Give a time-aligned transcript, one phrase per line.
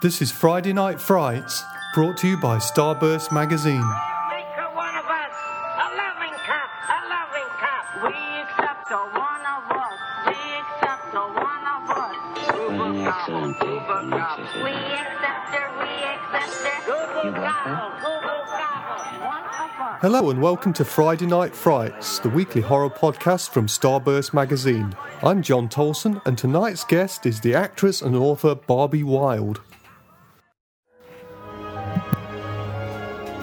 [0.00, 3.80] This is Friday Night Frights, brought to you by Starburst Magazine.
[3.80, 5.34] Make her one of us,
[5.74, 7.84] a loving cup, a loving cup.
[8.06, 9.98] We accept a one of us.
[10.30, 12.14] We accept a one of us.
[12.46, 14.62] Google gobble, Google gobble.
[14.62, 16.78] We accept her, we accept her.
[16.86, 19.26] Google gobble, Google gobble.
[19.26, 19.98] One of us.
[20.00, 24.94] Hello and welcome to Friday Night Frights, the weekly horror podcast from Starburst Magazine.
[25.24, 29.60] I'm Jon Towlson, and tonight's guest is the actress and author Barbie Wilde.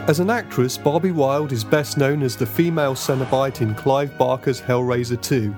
[0.07, 4.61] As an actress, Barbie Wilde is best known as the female Cenobite in Clive Barker's
[4.61, 5.53] Hellraiser 2,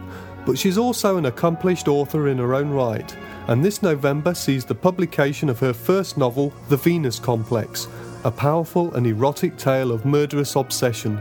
[0.45, 3.13] but she's also an accomplished author in her own right,
[3.47, 7.89] and this November sees the publication of her first novel, The Venus Complex,
[8.23, 11.17] a powerful and erotic tale of murderous obsession.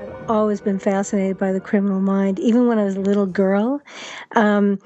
[0.00, 3.80] I've always been fascinated by the criminal mind, even when I was a little girl.
[4.34, 4.80] Um,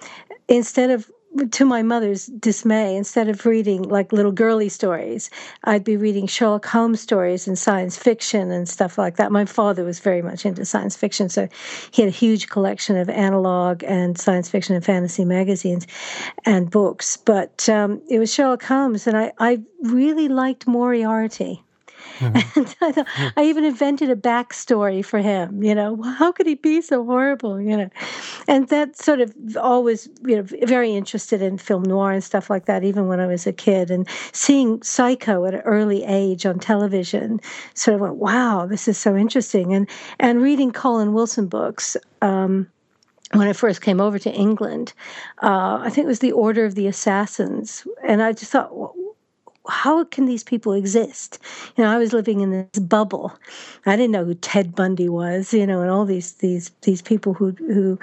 [0.48, 1.10] instead of
[1.50, 5.30] to my mother's dismay, instead of reading like little girly stories,
[5.64, 9.32] I'd be reading Sherlock Holmes stories and science fiction and stuff like that.
[9.32, 11.48] My father was very much into science fiction, so
[11.90, 15.86] he had a huge collection of analog and science fiction and fantasy magazines
[16.44, 17.16] and books.
[17.16, 21.62] But um, it was Sherlock Holmes, and I, I really liked Moriarty.
[22.56, 25.62] And I, thought, I even invented a backstory for him.
[25.62, 27.60] You know, how could he be so horrible?
[27.60, 27.90] You know,
[28.46, 32.66] and that sort of always, you know, very interested in film noir and stuff like
[32.66, 32.84] that.
[32.84, 37.40] Even when I was a kid, and seeing Psycho at an early age on television,
[37.74, 39.88] sort of went, "Wow, this is so interesting." And
[40.20, 41.96] and reading Colin Wilson books.
[42.22, 42.68] Um,
[43.32, 44.92] when I first came over to England,
[45.42, 48.94] uh, I think it was the Order of the Assassins, and I just thought,
[49.66, 51.38] how can these people exist?
[51.76, 53.32] You know, I was living in this bubble.
[53.86, 57.32] I didn't know who Ted Bundy was, you know, and all these these these people
[57.32, 57.98] who who,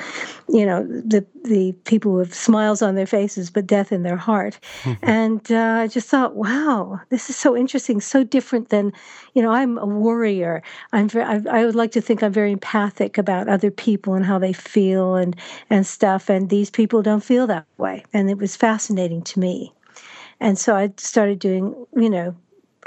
[0.50, 4.18] you know, the the people who have smiles on their faces but death in their
[4.18, 4.60] heart.
[5.04, 8.92] and uh, I just thought, wow, this is so interesting, so different than,
[9.34, 10.64] you know, I'm a warrior.
[10.94, 14.26] I'm very, I, I would like to think I'm very empathic about other people and
[14.26, 15.36] how they feel and
[15.70, 16.30] and stuff.
[16.30, 19.74] And these people don't feel that way, and it was fascinating to me.
[20.42, 22.36] And so I started doing, you know,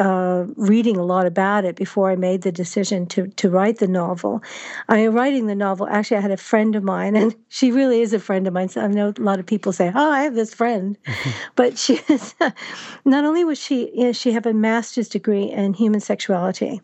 [0.00, 3.86] uh, reading a lot about it before I made the decision to to write the
[3.86, 4.42] novel.
[4.88, 5.86] I mean, writing the novel.
[5.88, 8.68] Actually, I had a friend of mine, and she really is a friend of mine.
[8.70, 10.98] So I know a lot of people say, "Oh, I have this friend,"
[11.54, 12.34] but she is,
[13.04, 16.80] not only was she, you know, she had a master's degree in human sexuality,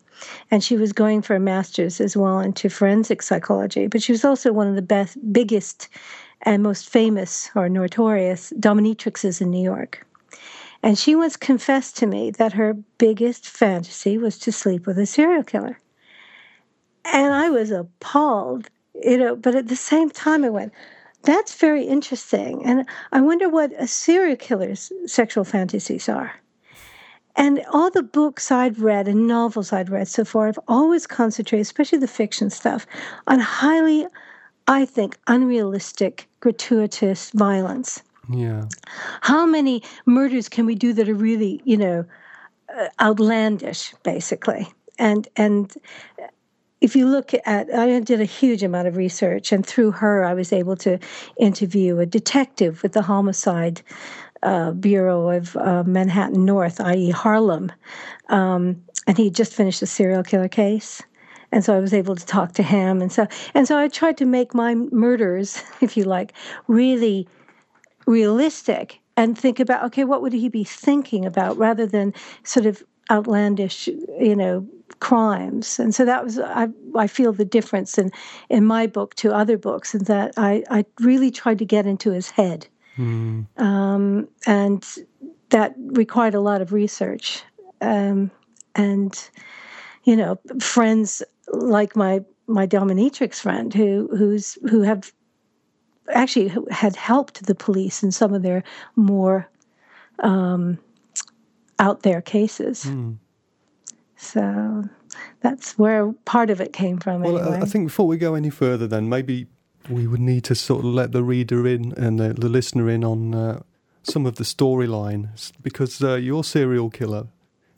[0.53, 3.89] and she was going for a master's as well into forensic psychology.
[3.89, 5.89] But she was also one of the best, biggest,
[6.43, 10.07] and most famous or notorious dominatrixes in New York.
[10.83, 15.07] And she once confessed to me that her biggest fantasy was to sleep with a
[15.07, 15.79] serial killer.
[17.05, 20.73] And I was appalled, you know, but at the same time, I went,
[21.23, 22.65] that's very interesting.
[22.65, 26.33] And I wonder what a serial killer's sexual fantasies are.
[27.37, 31.63] And all the books I'd read and novels I'd read so far have always concentrated,
[31.63, 32.87] especially the fiction stuff,
[33.27, 34.07] on highly,
[34.67, 38.03] I think, unrealistic, gratuitous violence
[38.33, 38.65] Yeah.
[39.23, 42.05] how many murders can we do that are really you know
[42.77, 44.69] uh, outlandish basically?
[44.99, 45.73] And and
[46.81, 50.35] if you look at i did a huge amount of research and through her i
[50.35, 50.99] was able to
[51.39, 53.83] interview a detective with the homicide
[54.43, 57.71] uh, bureau of uh, manhattan north i.e harlem.
[58.29, 61.03] Um, and he just finished a serial killer case
[61.53, 64.17] and so I was able to talk to him, and so and so I tried
[64.19, 66.33] to make my murders, if you like,
[66.69, 67.27] really
[68.06, 72.83] realistic and think about okay what would he be thinking about rather than sort of
[73.11, 73.88] outlandish
[74.21, 74.66] you know
[74.99, 75.78] crimes.
[75.78, 78.10] And so that was i, I feel the difference in
[78.49, 82.10] in my book to other books is that i i really tried to get into
[82.10, 82.66] his head.
[83.56, 84.87] Um, and
[85.50, 87.43] that required a lot of research.
[87.81, 88.31] Um,
[88.75, 89.31] and
[90.05, 91.22] you know friends
[91.53, 95.12] like my my dominatrix friend who who's who have
[96.12, 98.62] actually had helped the police in some of their
[98.97, 99.48] more
[100.21, 100.78] um,
[101.78, 102.91] out there cases.
[104.16, 104.84] So
[105.41, 107.22] that's where part of it came from.
[107.22, 107.60] Well, anyway.
[107.62, 109.47] I- think before we go any further, then maybe
[109.89, 113.03] we would need to sort of let the reader in and the, the listener in
[113.03, 113.63] on uh,
[114.03, 115.28] some of the storyline
[115.63, 117.28] because uh, your serial killer,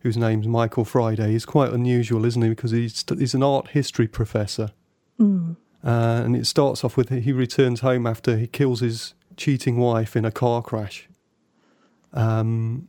[0.00, 2.48] whose name's Michael Friday, is quite unusual, isn't he?
[2.48, 4.70] Because he's he's an art history professor,
[5.84, 10.14] uh, and it starts off with he returns home after he kills his cheating wife
[10.16, 11.08] in a car crash.
[12.12, 12.88] Um,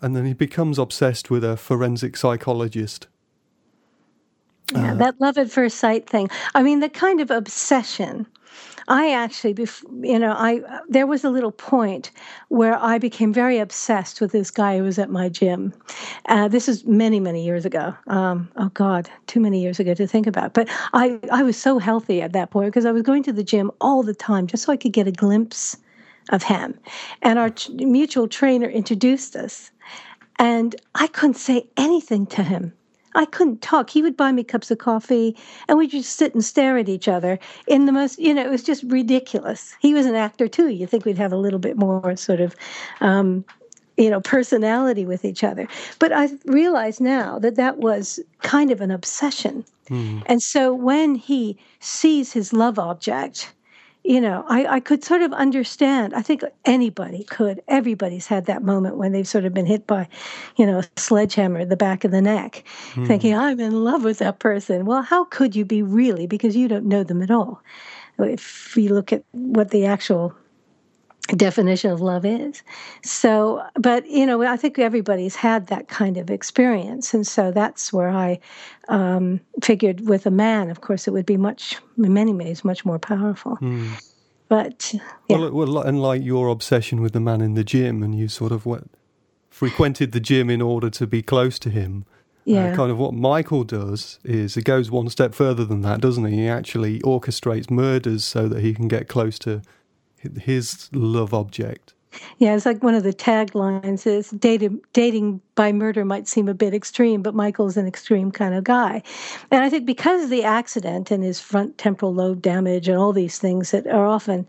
[0.00, 3.06] and then he becomes obsessed with a forensic psychologist.
[4.74, 6.30] Yeah, that love at first sight thing.
[6.54, 8.26] I mean, the kind of obsession
[8.88, 9.56] I actually,
[10.02, 12.10] you know, I there was a little point
[12.48, 15.72] where I became very obsessed with this guy who was at my gym.
[16.26, 17.94] Uh, this is many, many years ago.
[18.08, 20.54] Um, oh God, too many years ago to think about.
[20.54, 23.44] But I, I was so healthy at that point because I was going to the
[23.44, 25.76] gym all the time just so I could get a glimpse
[26.30, 26.78] of him.
[27.22, 29.70] And our mutual trainer introduced us,
[30.38, 32.72] and I couldn't say anything to him.
[33.14, 33.90] I couldn't talk.
[33.90, 35.36] He would buy me cups of coffee
[35.68, 38.50] and we'd just sit and stare at each other in the most, you know, it
[38.50, 39.74] was just ridiculous.
[39.80, 40.68] He was an actor too.
[40.68, 42.54] You think we'd have a little bit more sort of,
[43.00, 43.44] um,
[43.96, 45.68] you know, personality with each other.
[45.98, 49.64] But I realize now that that was kind of an obsession.
[49.88, 50.22] Mm.
[50.26, 53.52] And so when he sees his love object,
[54.04, 56.14] you know, I, I could sort of understand.
[56.14, 57.62] I think anybody could.
[57.68, 60.08] Everybody's had that moment when they've sort of been hit by,
[60.56, 62.64] you know, a sledgehammer in the back of the neck,
[62.94, 63.06] mm.
[63.06, 64.86] thinking, I'm in love with that person.
[64.86, 66.26] Well, how could you be really?
[66.26, 67.62] Because you don't know them at all.
[68.18, 70.34] If you look at what the actual
[71.28, 72.62] definition of love is.
[73.02, 77.92] So, but you know, I think everybody's had that kind of experience, and so that's
[77.92, 78.40] where I
[78.88, 82.84] um, figured with a man, of course, it would be much, in many ways, much
[82.84, 83.56] more powerful.
[83.58, 84.00] Mm.
[84.48, 84.92] But
[85.28, 85.38] yeah.
[85.38, 88.52] well, well, and like your obsession with the man in the gym, and you sort
[88.52, 88.90] of went,
[89.48, 92.04] frequented the gym in order to be close to him.
[92.08, 92.72] Uh, yeah.
[92.72, 96.24] Uh, kind of what Michael does is it goes one step further than that, doesn't
[96.24, 96.38] he?
[96.38, 99.62] He actually orchestrates murders so that he can get close to
[100.40, 101.94] his love object.
[102.38, 106.54] Yeah, it's like one of the taglines is dating, dating by murder might seem a
[106.54, 109.02] bit extreme, but Michael's an extreme kind of guy.
[109.50, 113.12] And I think because of the accident and his front temporal lobe damage and all
[113.12, 114.46] these things that are often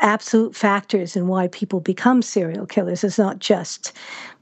[0.00, 3.02] absolute factors in why people become serial killers.
[3.02, 3.92] It's not just,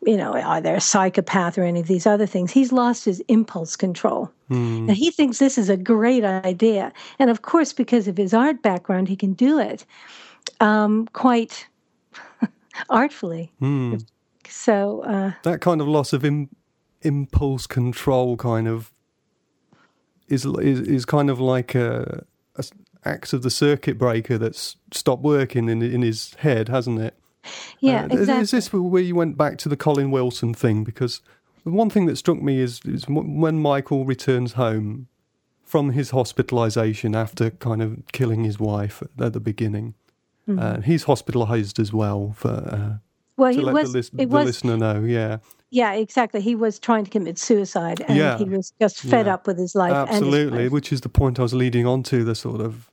[0.04, 2.50] you know, are they a psychopath or any of these other things.
[2.50, 4.30] He's lost his impulse control.
[4.50, 4.88] Mm.
[4.88, 6.92] And he thinks this is a great idea.
[7.18, 9.86] And of course, because of his art background, he can do it
[10.60, 11.66] um, quite
[12.88, 13.52] artfully.
[13.60, 14.04] Mm.
[14.48, 16.54] So uh, that kind of loss of Im-
[17.02, 18.92] impulse control, kind of,
[20.28, 22.24] is is, is kind of like a,
[22.56, 22.64] a
[23.04, 27.14] acts of the circuit breaker that's stopped working in in his head, hasn't it?
[27.80, 28.42] Yeah, uh, exactly.
[28.42, 30.84] Is this where you went back to the Colin Wilson thing?
[30.84, 31.20] Because
[31.64, 35.08] the one thing that struck me is, is when Michael returns home
[35.62, 39.94] from his hospitalization after kind of killing his wife at the beginning
[40.48, 40.58] Mm-hmm.
[40.58, 42.48] Uh, he's hospitalised as well for.
[42.48, 42.98] Uh,
[43.36, 43.92] well, he was.
[43.92, 45.38] The, the was, listener know, yeah.
[45.70, 46.40] Yeah, exactly.
[46.40, 48.38] He was trying to commit suicide, and yeah.
[48.38, 49.34] he was just fed yeah.
[49.34, 49.92] up with his life.
[49.92, 52.22] Absolutely, his which is the point I was leading on to.
[52.22, 52.90] The sort of,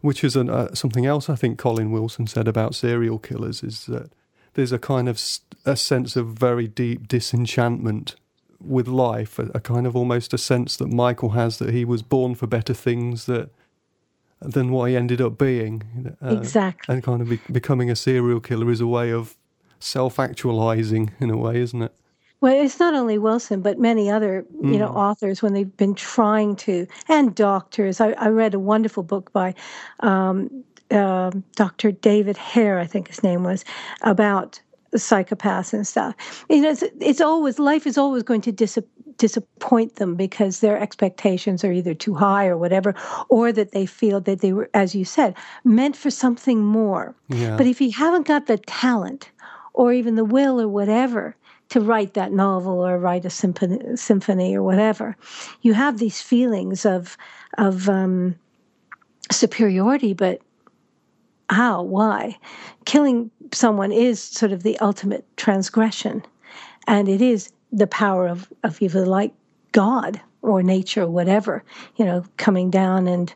[0.00, 3.86] which is an, uh, something else I think Colin Wilson said about serial killers is
[3.86, 4.10] that
[4.54, 5.22] there's a kind of
[5.64, 8.16] a sense of very deep disenchantment
[8.60, 12.02] with life, a, a kind of almost a sense that Michael has that he was
[12.02, 13.50] born for better things that
[14.42, 16.16] than what he ended up being.
[16.22, 16.94] Uh, exactly.
[16.94, 19.36] And kind of be- becoming a serial killer is a way of
[19.78, 21.94] self actualizing, in a way, isn't it?
[22.40, 24.96] Well, it's not only Wilson, but many other, you know, mm.
[24.96, 28.00] authors when they've been trying to, and doctors.
[28.00, 29.54] I, I read a wonderful book by
[30.00, 31.92] um, uh, Dr.
[31.92, 33.64] David Hare, I think his name was,
[34.00, 34.58] about
[34.94, 36.44] psychopaths and stuff.
[36.48, 38.78] You know, it's, it's always life is always going to dis-
[39.20, 42.94] disappoint them because their expectations are either too high or whatever,
[43.28, 47.14] or that they feel that they were, as you said, meant for something more.
[47.28, 47.56] Yeah.
[47.56, 49.30] But if you haven't got the talent
[49.74, 51.36] or even the will or whatever
[51.68, 55.16] to write that novel or write a symphony, symphony or whatever,
[55.60, 57.18] you have these feelings of
[57.58, 58.34] of um,
[59.30, 60.40] superiority, but
[61.50, 61.82] how?
[61.82, 62.38] Why?
[62.86, 66.22] Killing someone is sort of the ultimate transgression,
[66.86, 69.32] and it is the power of of either like
[69.72, 71.62] God or nature or whatever,
[71.96, 73.32] you know, coming down and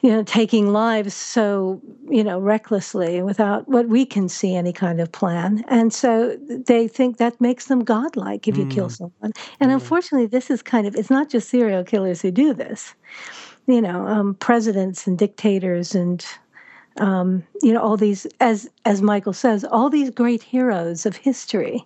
[0.00, 5.00] you know taking lives so you know recklessly without what we can see any kind
[5.00, 8.70] of plan and so they think that makes them godlike if you mm.
[8.70, 9.74] kill someone and mm.
[9.74, 12.94] unfortunately this is kind of it's not just serial killers who do this
[13.66, 16.24] you know um, presidents and dictators and
[16.98, 21.84] um, you know all these as as michael says all these great heroes of history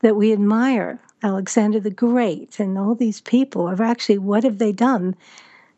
[0.00, 4.72] that we admire alexander the great and all these people have actually what have they
[4.72, 5.14] done?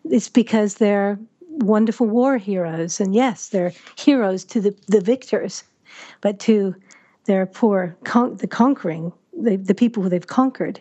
[0.05, 1.19] It's because they're
[1.49, 5.65] wonderful war heroes and yes they're heroes to the, the victors
[6.21, 6.75] but to
[7.25, 10.81] their poor con- the conquering the, the people who they've conquered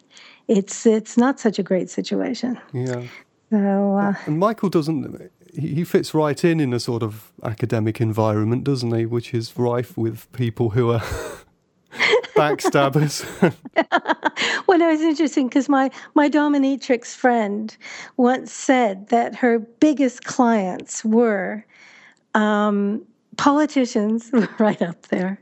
[0.49, 2.59] it's it's not such a great situation.
[2.73, 3.03] Yeah.
[3.51, 8.63] So uh, and michael doesn't he fits right in in a sort of academic environment,
[8.63, 9.05] doesn't he?
[9.05, 11.03] Which is rife with people who are
[12.39, 13.25] backstabbers.
[14.67, 17.75] well, it was interesting because my my dominatrix friend
[18.17, 21.65] once said that her biggest clients were
[22.35, 23.05] um,
[23.37, 25.41] politicians right up there,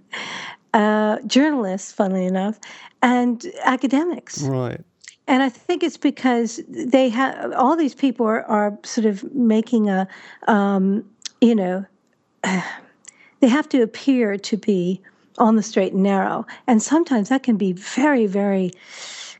[0.74, 2.60] uh, journalists, funnily enough,
[3.02, 4.44] and academics.
[4.44, 4.82] Right.
[5.28, 9.90] And I think it's because they have all these people are, are sort of making
[9.90, 10.08] a,
[10.48, 11.04] um,
[11.42, 11.86] you know,
[12.44, 15.02] they have to appear to be
[15.38, 16.46] on the straight and narrow.
[16.68, 18.72] And sometimes that can be very, very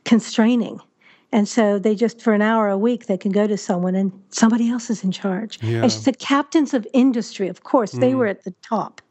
[0.04, 0.80] constraining.
[1.30, 4.12] And so they just, for an hour a week, they can go to someone and
[4.30, 5.62] somebody else is in charge.
[5.62, 5.82] Yeah.
[5.82, 8.16] And she said, captains of industry, of course, they mm.
[8.16, 9.02] were at the top.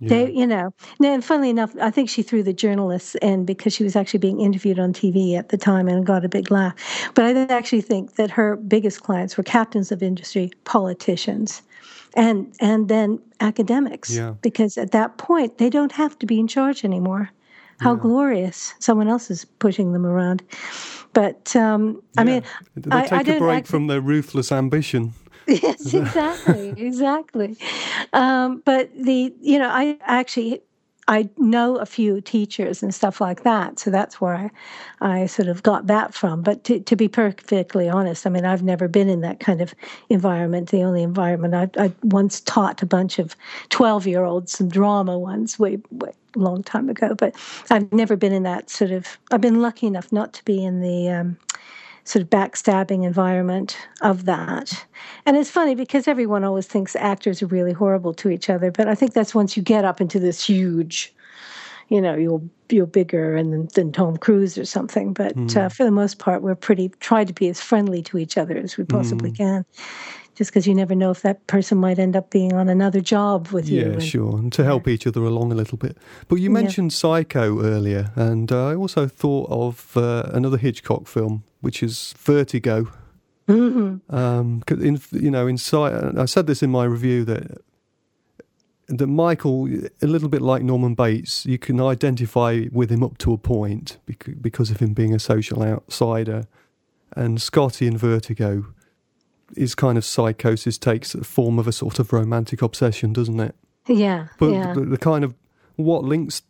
[0.00, 0.08] Yeah.
[0.08, 3.84] They, you know, and funnily enough, I think she threw the journalists in because she
[3.84, 6.74] was actually being interviewed on TV at the time and got a big laugh.
[7.14, 11.62] But I actually think that her biggest clients were captains of industry, politicians,
[12.14, 14.10] and and then academics.
[14.10, 14.34] Yeah.
[14.42, 17.30] Because at that point, they don't have to be in charge anymore.
[17.80, 18.72] How glorious!
[18.78, 20.42] Someone else is pushing them around.
[21.12, 22.42] But um, I mean,
[22.76, 25.12] They I, take I a break from their ruthless ambition.
[25.46, 27.54] yes exactly exactly
[28.14, 30.62] um, but the you know i actually
[31.08, 34.50] i know a few teachers and stuff like that so that's where i,
[35.00, 36.42] I sort of got that from.
[36.42, 39.74] But to, to be perfectly honest i mean i've never been in that kind of
[40.08, 41.54] environment the only environment.
[41.54, 43.36] I, I once taught a bunch of
[43.70, 47.34] 12 year olds some drama once way, way long time ago but
[47.70, 50.80] i've never been in that sort of i've been lucky enough not to be in
[50.80, 51.36] the um,
[52.04, 54.86] sort of backstabbing environment of that.
[55.24, 58.88] And it's funny because everyone always thinks actors are really horrible to each other, but
[58.88, 61.14] I think that's once you get up into this huge,
[61.88, 65.12] you know, you're you're bigger and than, than Tom Cruise or something.
[65.12, 68.38] But uh, for the most part, we're pretty try to be as friendly to each
[68.38, 69.64] other as we possibly can.
[70.34, 73.48] Just because you never know if that person might end up being on another job
[73.48, 73.92] with you.
[73.92, 75.96] Yeah, sure, and to help each other along a little bit.
[76.26, 76.54] But you Yeah.
[76.62, 82.14] mentioned Psycho earlier, and uh, I also thought of uh, another Hitchcock film, which is
[82.18, 82.86] Vertigo.
[83.48, 84.00] Mhm.
[84.12, 87.62] Um, in you know, I said this in my review that
[88.88, 89.66] that Michael,
[90.02, 93.96] a little bit like Norman Bates, you can identify with him up to a point
[94.42, 96.44] because of him being a social outsider,
[97.16, 98.66] and Scotty in Vertigo.
[99.56, 103.54] His kind of psychosis takes the form of a sort of romantic obsession, doesn't it?
[103.86, 104.28] Yeah.
[104.38, 104.74] But yeah.
[104.74, 105.34] the, the kind of
[105.76, 106.42] what links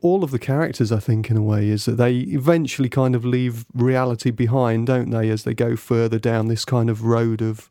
[0.00, 3.24] all of the characters, I think, in a way, is that they eventually kind of
[3.24, 7.70] leave reality behind, don't they, as they go further down this kind of road of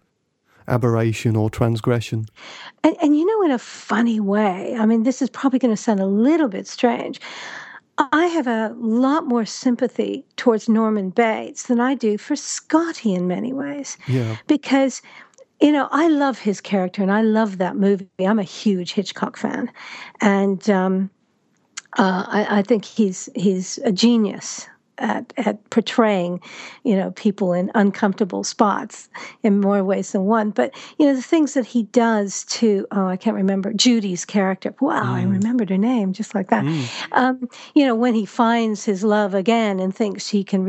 [0.68, 2.28] aberration or transgression.
[2.84, 5.82] And, and you know, in a funny way, I mean, this is probably going to
[5.82, 7.22] sound a little bit strange.
[7.98, 13.28] I have a lot more sympathy towards Norman Bates than I do for Scotty in
[13.28, 15.02] many ways Yeah, because
[15.60, 18.08] you know I love his character and I love that movie.
[18.20, 19.72] I'm a huge Hitchcock fan,
[20.22, 21.10] and um,
[21.98, 24.68] uh, I, I think he's he's a genius
[25.00, 26.42] at at portraying,
[26.84, 29.10] you know, people in uncomfortable spots
[29.44, 30.50] in more ways than one.
[30.52, 34.74] But you know, the things that he does to oh, I can't remember Judy's character.
[34.80, 36.66] Wow, I remembered her name just like that.
[37.12, 40.64] Um, you know, when he finds his love again and thinks he can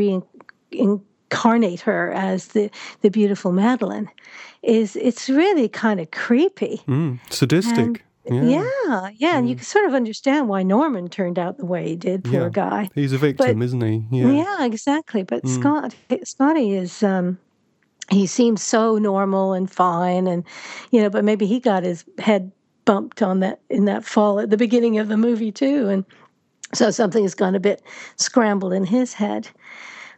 [0.70, 2.70] reincarnate her as the
[3.00, 4.10] the beautiful Madeleine,
[4.62, 6.82] is it's really kind of creepy.
[6.86, 7.78] mm, sadistic.
[7.78, 8.64] And- yeah.
[8.86, 11.96] Yeah, yeah, and you can sort of understand why Norman turned out the way he
[11.96, 12.24] did.
[12.24, 12.48] Poor Yeah.
[12.50, 12.90] guy.
[12.94, 14.04] He's a victim, isn't he?
[14.10, 14.30] Yeah.
[14.30, 15.22] Yeah, exactly.
[15.22, 15.94] But Scott,
[16.24, 17.02] Scotty is.
[17.02, 17.38] Um,
[18.10, 20.42] he seems so normal and fine, and
[20.90, 22.50] you know, but maybe he got his head
[22.86, 26.04] bumped on that in that fall at the beginning of the movie too, and
[26.72, 27.82] so something has gone a bit
[28.16, 29.48] scrambled in his head.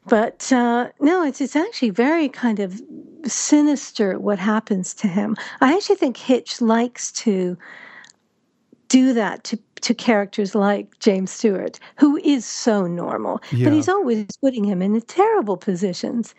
[0.07, 2.81] But uh, no, it's it's actually very kind of
[3.27, 5.37] sinister what happens to him.
[5.61, 7.57] I actually think Hitch likes to
[8.91, 13.65] do that to to characters like James Stewart, who is so normal, Yeah.
[13.65, 16.35] but he's always putting him in terrible positions.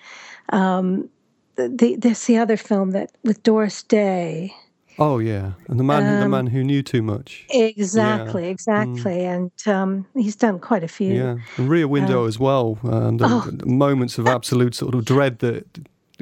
[0.50, 1.10] Um,
[1.56, 4.54] the, the, there's the other film that with Doris Day.
[5.00, 5.54] Oh, yeah.
[5.70, 7.46] And the man, the Um, man who knew too much.
[7.50, 11.14] Exactly, exactly, and um, he's done quite a few.
[11.16, 12.78] Yeah, and Rear Window as well.
[12.84, 13.50] And the, Oh.
[13.52, 15.66] the moments of absolute sort of dread that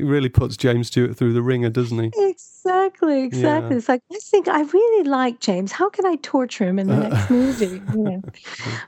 [0.03, 2.11] really puts James Stewart through the ringer, doesn't he?
[2.29, 3.71] Exactly, exactly.
[3.71, 3.77] Yeah.
[3.77, 5.71] It's like I think I really like James.
[5.71, 7.81] How can I torture him in the next movie?
[7.93, 8.21] You know?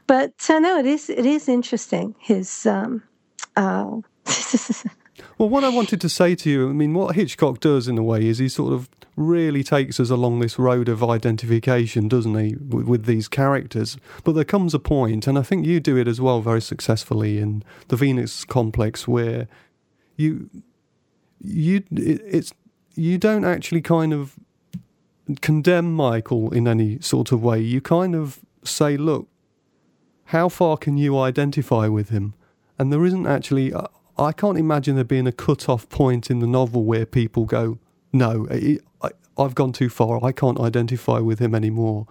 [0.08, 2.15] But uh, no, it is it is interesting.
[2.20, 3.03] His um,
[3.56, 3.98] uh,
[5.38, 8.03] Well, what I wanted to say to you, I mean, what Hitchcock does in a
[8.03, 12.56] way is he sort of really takes us along this road of identification, doesn't he,
[12.56, 13.98] with, with these characters?
[14.24, 17.39] But there comes a point, and I think you do it as well very successfully
[17.39, 19.48] in the Venus Complex, where
[20.15, 20.50] you
[21.44, 22.54] you it, it's
[22.96, 24.36] you don't actually kind of
[25.42, 27.60] condemn Michael in any sort of way.
[27.60, 29.28] You kind of say, look,
[30.26, 32.34] how far can you identify with him?
[32.78, 36.48] And there isn't actually, I- can't imagine there being a cut off point in the
[36.48, 37.80] novel where people go,
[38.14, 38.78] no, I,
[39.38, 40.24] I've gone too far.
[40.24, 42.08] I can't identify with him anymore.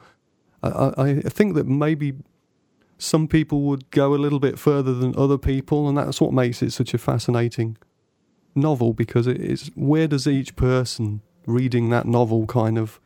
[0.62, 2.14] I, I think that maybe
[2.98, 6.62] some people would go a little bit further than other people, and that's what makes
[6.62, 7.76] it such a fascinating
[8.54, 13.00] novel because it is where does each person reading that novel kind of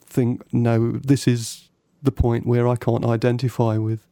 [0.00, 1.68] think, no, this is
[2.02, 4.06] the point where I can't identify with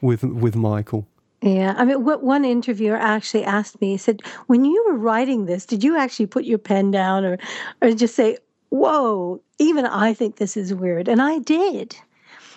[0.00, 1.06] with with Michael.
[1.40, 5.46] Yeah, I mean, what one interviewer actually asked me, he said, "When you were writing
[5.46, 7.38] this, did you actually put your pen down, or,
[7.82, 8.38] or just say,
[8.70, 11.96] whoa, even I think this is weird?" And I did.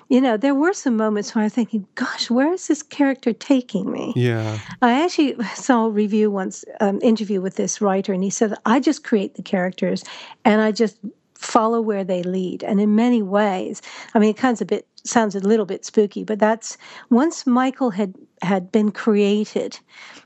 [0.10, 3.92] You know, there were some moments where I'm thinking, "Gosh, where is this character taking
[3.92, 8.30] me?" Yeah, I actually saw a review once, um, interview with this writer, and he
[8.30, 10.04] said, "I just create the characters,
[10.46, 10.98] and I just
[11.36, 13.82] follow where they lead." And in many ways,
[14.14, 16.78] I mean, it kind of a bit sounds a little bit spooky, but that's
[17.10, 19.80] once Michael had had been created,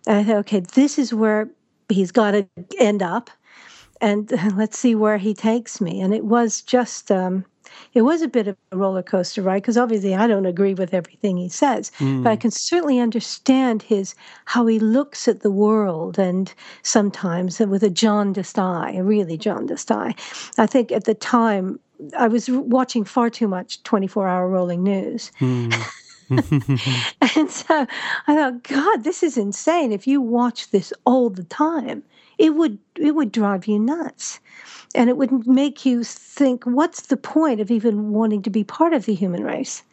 [0.08, 1.50] I thought, okay, this is where
[1.90, 2.48] he's got to
[2.80, 3.30] end up,
[4.00, 6.02] and let's see where he takes me.
[6.02, 7.46] And it was just, um,
[7.94, 10.94] it was a bit of a roller coaster ride because obviously I don't agree with
[10.94, 12.24] everything he says, Mm.
[12.24, 17.84] but I can certainly understand his how he looks at the world, and sometimes with
[17.84, 20.16] a jaundiced eye, a really jaundiced eye.
[20.58, 21.80] I think at the time.
[22.18, 25.32] I was watching far too much 24 hour rolling news.
[25.40, 25.72] Mm.
[27.38, 27.86] And so
[28.28, 29.92] I thought, God, this is insane.
[29.92, 32.02] If you watch this all the time,
[32.42, 34.40] it would it would drive you nuts.
[34.96, 38.94] And it would make you think, what's the point of even wanting to be part
[38.94, 39.84] of the human race?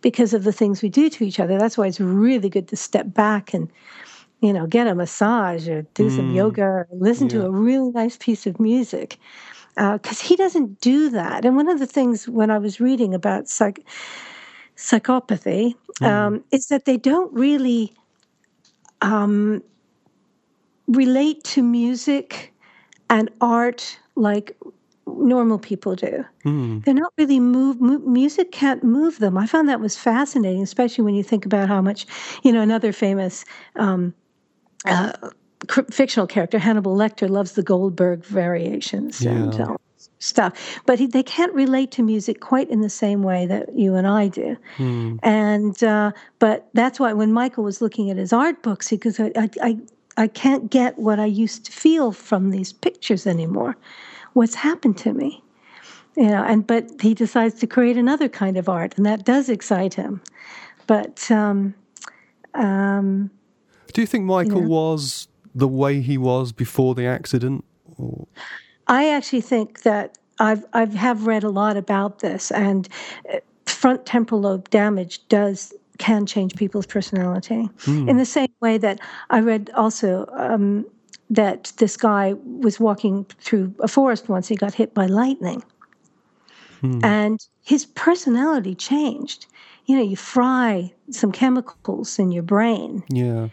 [0.00, 1.58] Because of the things we do to each other.
[1.58, 3.70] That's why it's really good to step back and,
[4.40, 6.34] you know, get a massage or do some Mm.
[6.34, 9.18] yoga or listen to a really nice piece of music.
[9.76, 11.44] Because he doesn't do that.
[11.44, 13.84] And one of the things when I was reading about psych-
[14.76, 17.92] psychopathy um, is that they don't really
[19.02, 19.62] um,
[20.90, 22.52] relate to music
[23.08, 24.56] and art like
[25.06, 26.24] normal people do.
[26.44, 26.84] Mm.
[26.84, 27.80] They're not really moved.
[27.80, 29.36] Mu- music can't move them.
[29.36, 32.06] I found that was fascinating, especially when you think about how much,
[32.42, 33.44] you know, another famous
[33.76, 34.14] um,
[34.84, 35.12] uh,
[35.66, 39.76] cr- fictional character, Hannibal Lecter, loves the Goldberg variations and uh,
[40.18, 40.80] stuff.
[40.86, 44.06] But he, they can't relate to music quite in the same way that you and
[44.06, 44.56] I do.
[44.76, 45.18] Mm.
[45.22, 49.18] And uh, but that's why when Michael was looking at his art books, he goes,
[49.18, 49.78] I, I, I,
[50.20, 53.74] I can't get what I used to feel from these pictures anymore.
[54.34, 55.42] What's happened to me?
[56.16, 59.48] You know, and but he decides to create another kind of art, and that does
[59.48, 60.20] excite him.
[60.86, 61.72] But um,
[62.54, 63.30] um,
[63.94, 64.66] Do you think Michael Yeah.
[64.68, 67.64] was the way he was before the accident?
[67.96, 68.26] Or,
[68.88, 72.88] I actually think that I've I've have read a lot about this, and
[73.32, 77.68] uh, front temporal lobe damage does can change people's personality
[78.08, 80.86] in the same way that I read also um,
[81.28, 82.34] that this guy
[82.64, 84.48] was walking through a forest once.
[84.48, 85.62] He got hit by lightning,
[87.04, 89.46] and his personality changed.
[89.86, 93.48] You know, you fry some chemicals in your brain, yeah.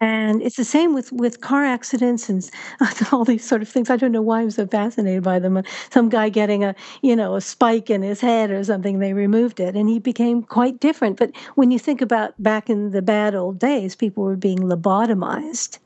[0.00, 2.48] And it's the same with, with car accidents and
[3.12, 3.88] all these sort of things.
[3.88, 5.62] I don't know why I'm so fascinated by them.
[5.90, 9.58] Some guy getting a you know a spike in his head or something, they removed
[9.58, 11.16] it, and he became quite different.
[11.16, 15.78] But when you think about back in the bad old days, people were being lobotomized.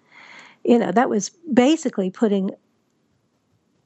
[0.64, 2.50] You know, that was basically putting.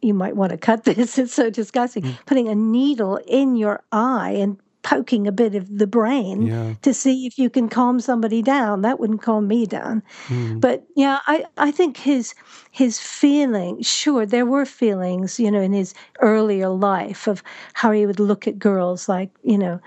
[0.00, 1.18] You might want to cut this.
[1.18, 2.04] It's so disgusting.
[2.04, 2.12] Hmm.
[2.26, 6.74] Putting a needle in your eye and poking a bit of the brain Yeah.
[6.82, 8.82] to see if you can calm somebody down.
[8.82, 10.02] That wouldn't calm me down.
[10.28, 10.60] Mm.
[10.60, 12.34] But yeah, I, I think his
[12.70, 17.42] his feeling, sure, there were feelings, you know, in his earlier life of
[17.72, 19.80] how he would look at girls like, you know,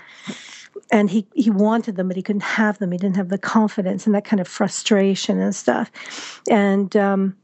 [0.90, 2.92] and he, he wanted them, but he couldn't have them.
[2.92, 5.90] He didn't have the confidence and that kind of frustration and stuff.
[6.50, 7.36] And um,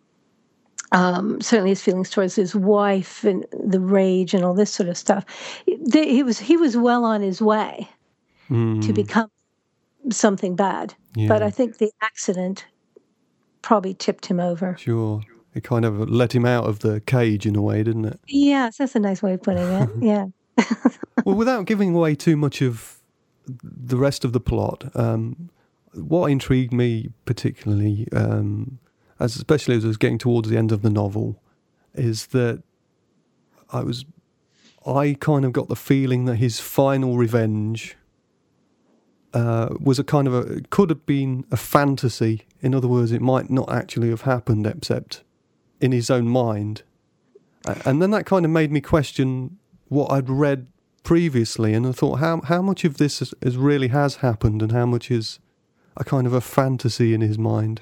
[0.94, 4.96] um, certainly his feelings towards his wife and the rage and all this sort of
[4.96, 5.24] stuff.
[5.66, 7.88] He was he was well on his way
[8.48, 8.94] to Mm.
[8.94, 9.30] become
[10.10, 10.94] something bad.
[11.28, 12.64] But I think the accident
[13.62, 14.76] probably tipped him over.
[14.78, 15.20] Sure.
[15.54, 18.20] It kind of let him out of the cage in a way, didn't it?
[18.26, 19.88] Yes, that's a nice way of putting it.
[20.02, 20.26] Yeah.
[21.24, 23.00] well, without giving away too much of
[23.46, 25.50] the rest of the plot, um,
[25.94, 28.78] what intrigued me particularly, um,
[29.18, 31.40] as especially as I was getting towards the end of the novel,
[31.94, 32.62] is that
[33.72, 34.04] I was,
[34.86, 37.96] I kind of got the feeling that his final revenge
[39.32, 42.46] uh, was a kind of a could have been a fantasy.
[42.60, 45.22] In other words, it might not actually have happened, except
[45.80, 46.82] in his own mind.
[47.84, 50.66] And then that kind of made me question what I'd read
[51.02, 54.72] previously, and I thought, how how much of this is, is really has happened, and
[54.72, 55.40] how much is
[55.96, 57.80] a kind of a fantasy in his mind?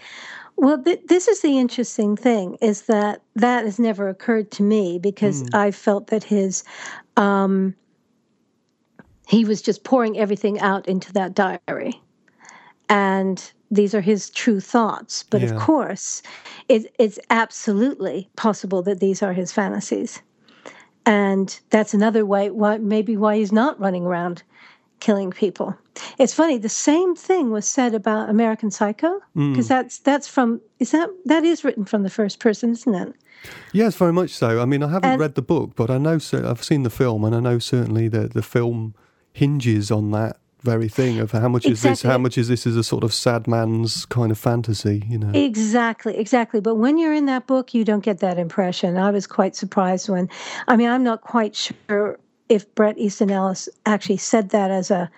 [0.57, 4.99] Well, th- this is the interesting thing is that that has never occurred to me
[4.99, 6.63] because I felt that his
[7.17, 7.75] um,
[9.29, 12.01] he was just pouring everything out into that diary,
[12.89, 15.23] and these are his true thoughts.
[15.25, 15.49] But Yeah.
[15.49, 16.23] of course,
[16.69, 20.23] it, it's absolutely possible that these are his fantasies,
[21.07, 24.43] and that's another way why maybe why he's not running around
[25.03, 25.77] killing people.
[26.19, 26.59] It's funny.
[26.59, 29.53] The same thing was said about American Psycho hmm.
[29.53, 33.15] because that's that's from is that that is written from the first person, isn't it?
[33.73, 34.63] Yes, very much so.
[34.63, 36.91] I mean, I haven't And- read the book, but I know cer- I've seen the
[36.91, 38.95] film, and I know certainly that the film
[39.33, 42.03] hinges on that very thing of how much is this?
[42.03, 42.65] How much is this?
[42.67, 45.33] Is a sort of sad man's kind of fantasy, you know?
[45.35, 46.61] Exactly, exactly.
[46.61, 48.97] But when you're in that book, you don't get that impression.
[48.97, 50.29] I was quite surprised when,
[50.69, 52.21] I mean, I'm not quite sure
[52.53, 55.11] if Bret Easton Ellis actually said that as a,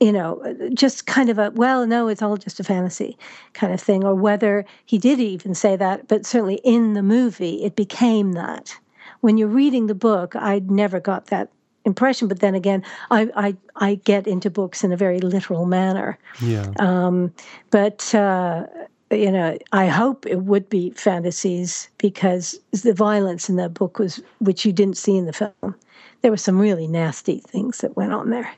[0.00, 3.16] you know, just kind of a, well, no, it's all just a fantasy
[3.54, 7.64] kind of thing, or whether he did even say that, but certainly in the movie,
[7.64, 8.78] it became that.
[9.20, 11.50] When you're reading the book, I never got that
[11.84, 12.28] impression.
[12.28, 16.18] But then again, I, I, I get into books in a very literal manner.
[16.40, 16.70] yeah.
[16.78, 17.32] Um,
[17.70, 18.66] but uh,
[19.10, 24.20] you know, I hope it would be fantasies because the violence in that book was,
[24.38, 25.74] which you didn't see in the film.
[26.22, 28.50] There were some really nasty things that went on there,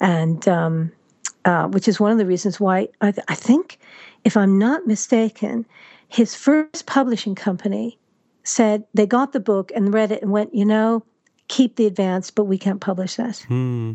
[0.00, 0.92] and um,
[1.44, 3.78] uh, which is one of the reasons why I, th- I think,
[4.24, 5.66] if I'm not mistaken,
[6.08, 7.98] his first publishing company
[8.44, 11.04] said they got the book and read it and went, you know,
[11.48, 13.38] keep the advance, but we can't publish that.
[13.48, 13.94] Hmm.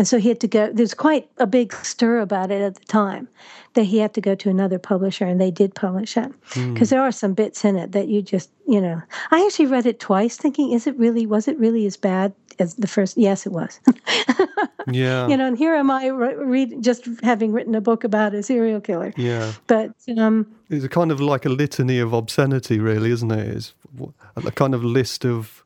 [0.00, 0.72] And so he had to go.
[0.72, 3.28] There's quite a big stir about it at the time
[3.74, 7.02] that he had to go to another publisher, and they did publish it because there
[7.02, 9.02] are some bits in it that you just, you know.
[9.30, 11.26] I actually read it twice, thinking, is it really?
[11.26, 13.18] Was it really as bad as the first?
[13.18, 13.78] Yes, it was.
[14.90, 15.28] Yeah.
[15.28, 18.80] you know, and here am I read just having written a book about a serial
[18.80, 19.12] killer.
[19.18, 19.52] yeah.
[19.66, 23.46] But um, It's a kind of like a litany of obscenity, really, isn't it?
[23.56, 23.74] It's
[24.36, 25.62] a kind of list of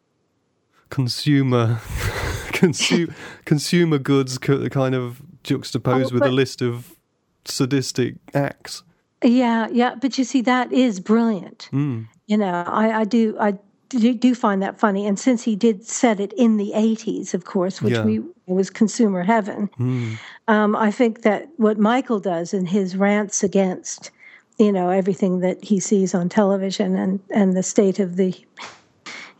[0.90, 1.78] consumer
[2.54, 3.12] consu-
[3.44, 6.96] consumer goods kind of juxtaposed Oh, with a list of
[7.44, 8.82] sadistic acts.
[9.22, 9.94] yeah, yeah.
[10.00, 11.68] But you see, that is brilliant.
[11.72, 12.06] Mm.
[12.26, 13.58] You know, I, I do, I
[13.90, 15.06] do, do find that funny.
[15.06, 18.04] And since he did set it in the '80s, of course, which Yeah.
[18.04, 20.18] we was consumer heaven, Mm.
[20.48, 24.10] um, I think that what Michael does in his rants against,
[24.58, 28.32] you know, everything that he sees on television and and the state of the,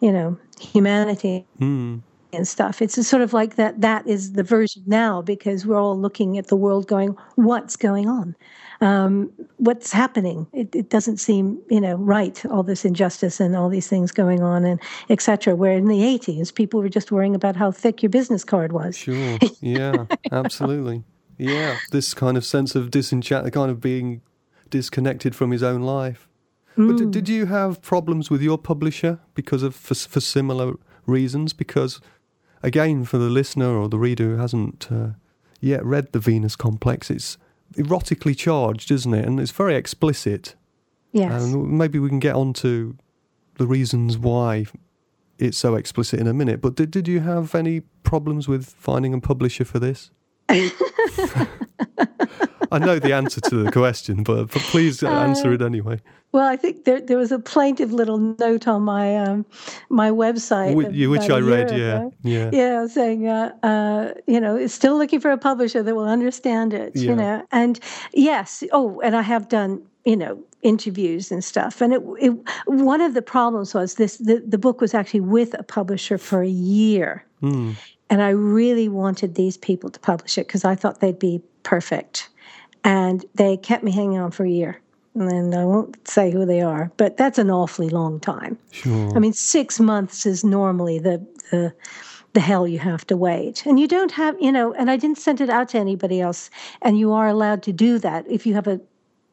[0.00, 2.00] you know, humanity Mm.
[2.34, 2.82] And stuff.
[2.82, 3.80] It's sort of like that.
[3.80, 8.08] That is the version now because we're all looking at the world, going, "What's going
[8.08, 8.34] on?
[8.80, 10.46] Um, what's happening?
[10.52, 12.44] It, it doesn't seem, you know, right.
[12.46, 15.54] All this injustice and all these things going on, and etc.
[15.54, 18.96] Where in the '80s, people were just worrying about how thick your business card was.
[18.96, 19.38] Sure.
[19.60, 20.06] Yeah.
[20.30, 21.04] absolutely.
[21.38, 21.78] Yeah.
[21.90, 24.20] This kind of sense of disenchantment, kind of being
[24.68, 26.28] disconnected from his own life.
[26.76, 30.74] But did, did you have problems with your publisher because of for, for similar
[31.06, 31.52] reasons?
[31.52, 32.00] Because
[32.64, 35.10] again, for the listener or the reader who hasn't uh,
[35.60, 37.38] yet read the Venus Complex, it's
[37.76, 39.24] erotically charged, isn't it?
[39.24, 40.54] And it's very explicit.
[41.12, 41.44] Yes.
[41.44, 42.96] And maybe we can get on to
[43.56, 44.66] the reasons why
[45.38, 46.60] it's so explicit in a minute.
[46.60, 50.10] But did, did you have any problems with finding a publisher for this?
[52.74, 56.00] I know the answer to the question, but, but please answer it anyway.
[56.32, 59.46] Well, I think there there was a plaintive little note on my um,
[59.88, 62.12] my website, which about I read, yeah, ago.
[62.24, 62.50] yeah.
[62.52, 66.74] yeah, saying uh, uh, you know, it's still looking for a publisher that will understand
[66.74, 67.10] it, Yeah.
[67.10, 67.78] you know, and
[68.12, 72.32] yes, oh, and I have done you know interviews and stuff, and it, it
[72.66, 76.42] one of the problems was this: the the book was actually with a publisher for
[76.42, 77.76] a year, Mm,
[78.10, 82.28] and I really wanted these people to publish it because I thought they'd be perfect.
[82.84, 84.80] And they kept me hanging on for a year.
[85.14, 88.58] And I won't say who they are, but that's an awfully long time.
[88.72, 89.16] sure.
[89.16, 91.72] I mean, six months is normally the, the
[92.32, 93.64] the hell you have to wait.
[93.64, 96.50] And you don't have, you know, and I didn't send it out to anybody else.
[96.82, 98.80] And you are allowed to do that if you have a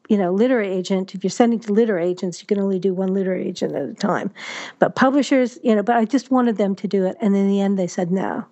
[0.08, 3.14] you know, literary agent, if you're sending to literary agents, you can only do one
[3.14, 4.30] literary agent at a time.
[4.78, 7.16] But publishers, you know, but I just wanted them to do it.
[7.20, 8.44] And in the end, they said no.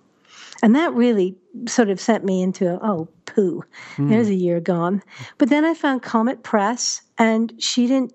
[0.62, 3.64] And that really sort of sent me into, oh, poo,
[3.98, 5.02] there's a year gone.
[5.38, 8.12] But then I found Comet Press, and she didn't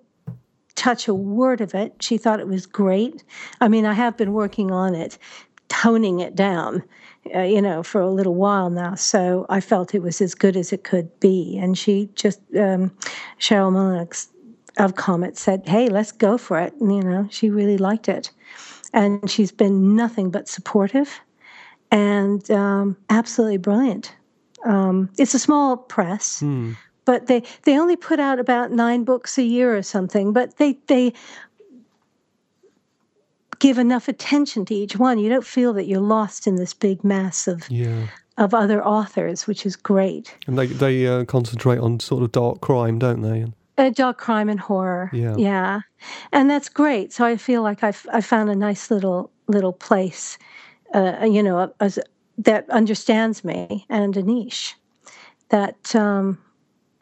[0.76, 1.94] touch a word of it.
[2.02, 3.24] She thought it was great.
[3.62, 5.18] I mean, I have been working on it,
[5.70, 6.84] toning it down,
[7.34, 8.96] uh, you know, for a little while now.
[8.96, 11.58] So I felt it was as good as it could be.
[11.58, 12.92] And she just, um,
[13.40, 14.28] Cheryl Mullenax
[14.78, 16.74] of Comet said, hey, let's go for it.
[16.80, 18.32] And, you know, she really liked it.
[18.94, 21.20] And she's been nothing but supportive
[21.96, 24.14] and um, absolutely brilliant.
[24.66, 29.38] Um, it's a small press, Mm, but they they only put out about nine books
[29.38, 30.34] a year or something.
[30.34, 31.14] But they they
[33.60, 35.20] give enough attention to each one.
[35.20, 38.08] You don't feel that you're lost in this big mass of Yeah.
[38.38, 40.36] of other authors, which is great.
[40.48, 43.46] And they they uh, concentrate on sort of dark crime, don't they?
[43.78, 45.10] Uh, dark crime and horror.
[45.14, 45.36] Yeah.
[45.38, 45.82] yeah,
[46.32, 47.14] and that's great.
[47.14, 50.38] So I feel like I've I found a nice little little place,
[50.94, 52.00] uh, you know, as,
[52.38, 54.76] that understands me and a niche
[55.50, 56.38] that um,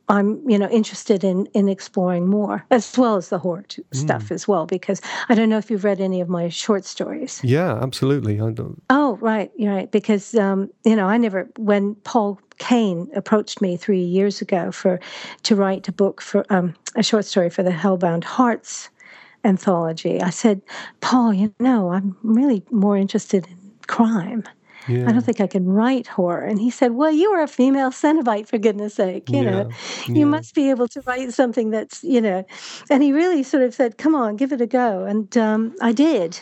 [0.09, 4.31] I'm you know interested in in exploring more, as well as the horror t- stuff
[4.31, 4.65] as well.
[4.65, 7.39] Because I don't know if you've read any of my short stories.
[7.43, 8.41] yeah, absolutely.
[8.41, 9.89] I don't, Oh, right, right.
[9.89, 14.99] Because um, you know, I never when Paul Kane approached me three years ago for
[15.43, 18.89] to write a book for um, a short story for the Hellbound Hearts
[19.45, 20.21] anthology.
[20.21, 20.61] I said,
[21.01, 24.43] Paul, you know, I'm really more interested in crime.
[24.87, 25.07] yeah.
[25.07, 26.43] I don't think I can write horror.
[26.43, 29.29] And he said, Well, you are a female Cenobite, for goodness sake.
[29.29, 29.69] You know,
[30.07, 30.25] you yeah.
[30.25, 32.45] must be able to write something that's, you know.
[32.89, 35.05] And he really sort of said, Come on, give it a go.
[35.05, 36.39] And um, I did.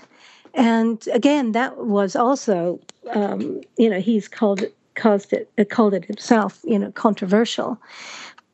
[0.54, 2.80] And again, that was also,
[3.13, 7.82] um, you know, he's called it, caused it, uh, called it himself, you know, controversial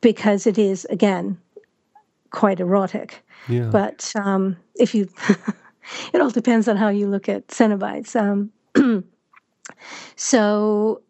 [0.00, 1.36] because it is, again,
[2.30, 3.24] quite erotic.
[3.48, 3.68] yeah.
[3.70, 5.08] But um, if you,
[6.12, 8.14] it all depends on how you look at Cenobites.
[8.14, 8.52] Um,
[10.16, 11.02] so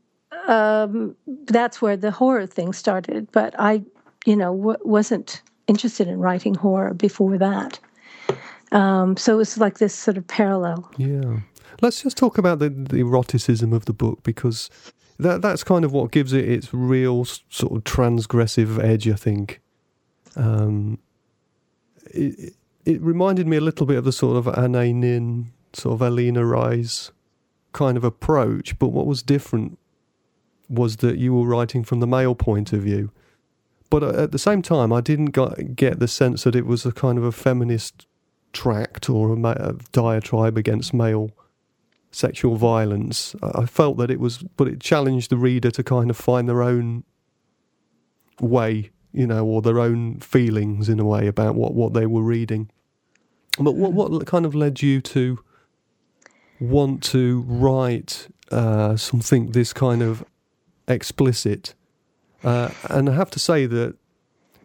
[0.46, 3.28] um, that's where the horror thing started.
[3.32, 3.82] But I,
[4.26, 7.78] you know, w- wasn't interested in writing horror before that.
[8.72, 10.90] Um, so it was like this sort of parallel.
[10.98, 11.38] Yeah.
[11.80, 14.68] Let's just talk about the, the eroticism of the book because
[15.18, 19.60] that that's kind of what gives it its real sort of transgressive edge, I think.
[20.36, 20.98] Um,
[22.12, 22.54] it,
[22.84, 26.36] it- reminded me a little bit of the sort of Anaïs Nin, sort of Pauline
[26.36, 27.10] Réage
[27.72, 29.78] kind of approach, but what was different
[30.68, 33.10] was that you were writing from the male point of view.
[33.90, 35.30] But uh, at the same time, I didn't
[35.76, 38.06] get the sense that it was a kind of a feminist
[38.52, 41.30] tract or a, ma- a diatribe against male
[42.10, 43.34] sexual violence.
[43.42, 46.62] I felt that it was, but it challenged the reader to kind of find their
[46.62, 47.04] own
[48.40, 52.22] way, you know, or their own feelings in a way about what, what they were
[52.22, 52.70] reading.
[53.58, 55.42] But what what kind of led you to
[56.60, 60.24] want to write uh, something this kind of
[60.86, 61.74] explicit?
[62.42, 63.96] Uh, and I have to say that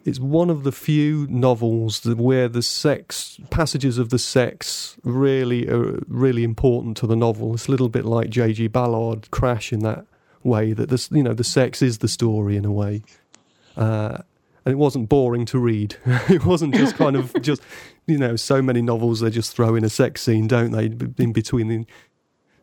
[0.06, 5.69] it's one of the few novels that where the sex passages of the sex really
[5.69, 7.53] are really important to the novel.
[7.53, 8.67] It's a little bit like J.G.
[8.67, 10.06] Ballard Crash in that
[10.43, 13.01] way that this you know the sex is the story in a way.
[13.77, 14.19] Uh,
[14.65, 15.95] and it wasn't boring to read.
[16.30, 17.62] it wasn't just kind of just
[18.06, 20.86] you know so many novels they just throw in a sex scene, don't they?
[21.23, 21.86] In between the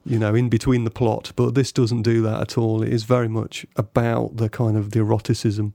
[0.05, 2.83] you know in between the plot, but this doesn't do that at all.
[2.83, 5.75] It is very much about the kind of the eroticism.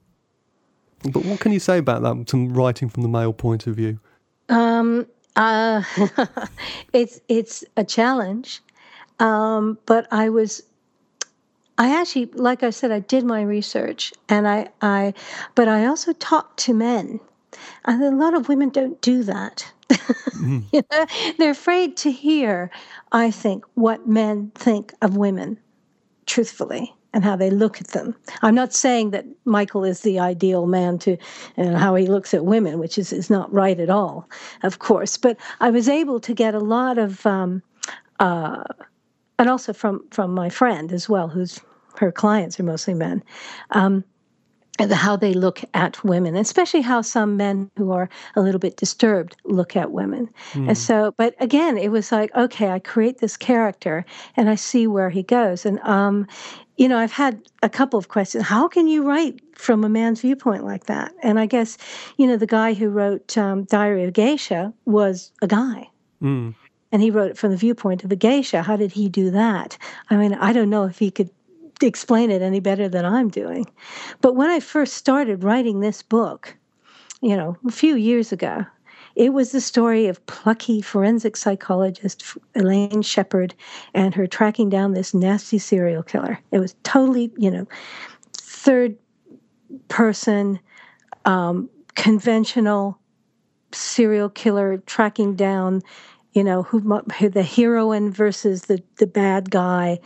[1.12, 2.30] But what can you say about that?
[2.30, 4.00] Some writing from the male point of view.
[4.50, 5.84] Um, uh,
[6.94, 8.62] it's it's a challenge,
[9.20, 10.64] um, but I was.
[11.78, 15.14] I actually, like I said, I did my research, and I, I,
[15.56, 17.20] but I also talked to men,
[17.84, 19.72] and a lot of women don't do that.
[20.40, 21.06] you know,
[21.38, 22.72] they're afraid to hear.
[23.12, 25.60] I think what men think of women,
[26.26, 28.16] truthfully, and how they look at them.
[28.42, 31.18] I'm not saying that Michael is the ideal man to,
[31.58, 34.30] and how he looks at women, which is is not right at all,
[34.64, 35.18] of course.
[35.18, 37.26] But I was able to get a lot of.
[37.26, 37.62] Um,
[38.20, 38.64] uh,
[39.38, 41.60] and also from from my friend as well, who's
[42.00, 43.24] her clients are mostly men,
[43.72, 44.04] um,
[44.78, 48.76] and how they look at women, especially how some men who are a little bit
[48.76, 50.30] disturbed look at women.
[50.54, 54.04] And so, but again, it was like, okay, I create this character
[54.36, 55.66] and I see where he goes.
[55.66, 56.28] And um,
[56.76, 58.44] you know, I've had a couple of questions.
[58.44, 61.14] How can you write from a man's viewpoint like that?
[61.24, 61.78] And I guess,
[62.18, 65.90] you know, the guy who wrote um, Diary of Geisha was a guy
[66.22, 66.56] Mm.
[66.96, 68.62] And he wrote it from the viewpoint of a geisha.
[68.62, 69.78] How did he do that?
[70.10, 71.30] I mean, I don't know if he could
[71.82, 73.70] explain it any better than I'm doing.
[74.22, 76.56] But when I first started writing this book,
[77.20, 78.66] you know, a few years ago,
[79.16, 82.24] it was the story of plucky forensic psychologist
[82.56, 83.54] Elaine Shepard
[83.94, 86.40] and her tracking down this nasty serial killer.
[86.54, 87.68] It was totally, you know,
[88.32, 88.96] third
[89.90, 90.62] person,
[91.26, 92.98] um, conventional
[93.74, 95.82] serial killer tracking down,
[96.36, 100.00] you know, who, who the heroine versus the the bad guy.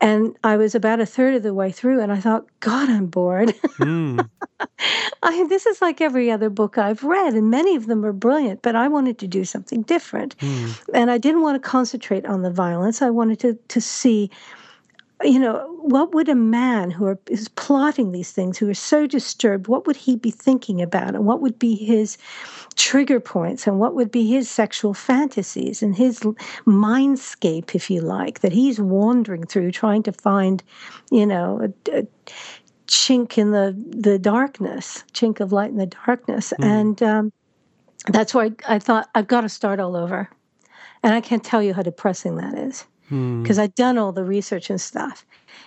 [0.00, 3.06] And I was about a third of the way through, and I thought, God, I'm
[3.06, 3.48] bored.
[3.78, 4.28] Mm.
[5.22, 8.62] I, this is like every other book I've read, and many of them are brilliant,
[8.62, 10.36] but I wanted to do something different.
[10.38, 10.88] Mm.
[10.94, 13.02] And I didn't want to concentrate on the violence.
[13.02, 14.30] I wanted to, to see
[15.22, 19.06] you know, what would a man who are, is plotting these things, who are so
[19.06, 21.14] disturbed, what would he be thinking about?
[21.14, 22.18] And what would be his
[22.76, 23.66] trigger points?
[23.66, 26.20] And what would be his sexual fantasies and his
[26.66, 30.62] mindscape, if you like, that he's wandering through trying to find,
[31.10, 32.06] you know, a, a
[32.86, 36.52] chink in the, the darkness, chink of light in the darkness.
[36.60, 36.64] Mm.
[36.64, 37.32] And um,
[38.06, 40.30] that's why I, I thought, I've got to start all over.
[41.02, 43.62] And I can't tell you how depressing that is because hmm.
[43.62, 45.24] I'd done all the research and stuff.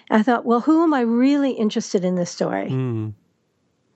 [0.10, 2.70] And I thought, well, who am I really interested in this story?
[2.70, 3.14] Mm.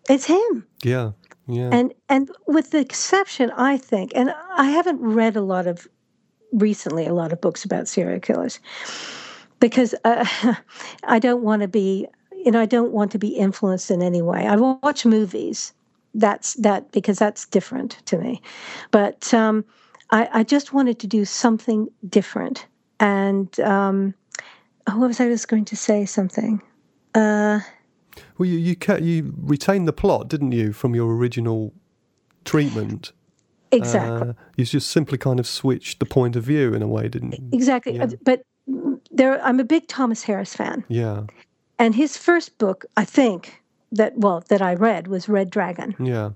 [0.09, 0.65] It's him.
[0.83, 1.11] Yeah.
[1.47, 1.69] Yeah.
[1.71, 5.87] And and with the exception, I think, and I haven't read a lot of
[6.51, 8.59] recently a lot of books about serial killers
[9.59, 10.25] because uh,
[11.03, 12.07] I don't want to be,
[12.43, 14.47] you know, I don't want to be influenced in any way.
[14.47, 15.73] I watch movies.
[16.13, 18.41] That's that because that's different to me.
[18.91, 19.65] But um,
[20.11, 22.65] I, I just wanted to do something different
[22.99, 24.13] and um,
[24.87, 26.05] oh, what was I just going to say?
[26.05, 26.61] Something.
[27.13, 27.59] Uh,
[28.37, 31.73] well, you you, you retained the plot, didn't you, from your original
[32.43, 33.11] treatment?
[33.71, 34.29] Exactly.
[34.29, 37.33] Uh, you just simply kind of switched the point of view in a way, didn't
[37.33, 37.49] you?
[37.51, 37.95] Exactly.
[37.95, 38.07] Yeah.
[38.23, 38.43] But
[39.11, 40.83] there, I'm a big Thomas Harris fan.
[40.87, 41.23] Yeah.
[41.77, 45.95] And his first book, I think that well that I read was Red Dragon.
[45.99, 46.31] Yeah.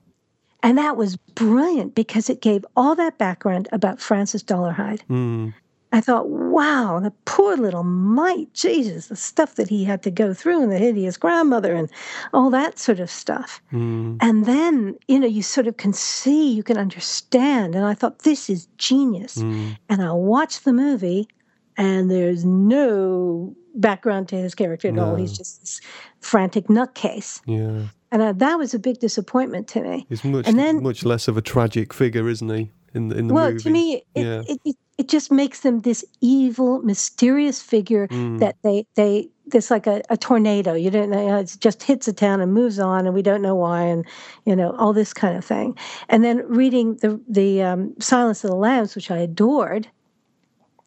[0.61, 5.01] And that was brilliant because it gave all that background about Francis Dolarhyde.
[5.09, 5.53] Mm.
[5.91, 10.35] I thought, wow, the poor little mite, Jesus, the stuff that he had to go
[10.35, 11.89] through and the hideous grandmother and
[12.31, 13.59] all that sort of stuff.
[13.71, 14.17] Mm.
[14.21, 17.73] And then, you know, you sort of can see, you can understand.
[17.73, 19.37] And I thought, this is genius.
[19.37, 19.77] Mm.
[19.89, 21.27] And I watched the movie,
[21.75, 25.05] and there's no background to his character at no.
[25.05, 25.15] all.
[25.15, 25.81] He's just this
[26.19, 27.41] frantic nutcase.
[27.47, 27.87] Yeah.
[28.11, 30.05] And uh, that was a big disappointment to me.
[30.09, 32.69] He's much, and then, much less of a tragic figure, isn't he?
[32.93, 34.41] In the, in the well, to me, it, yeah.
[34.47, 38.39] it, it, it just makes them this evil, mysterious figure mm.
[38.39, 40.73] that they they it's like a, a tornado.
[40.73, 43.55] You don't know it just hits a town and moves on, and we don't know
[43.55, 44.05] why, and
[44.45, 45.77] you know all this kind of thing.
[46.09, 49.87] And then reading the the um, Silence of the Lambs, which I adored,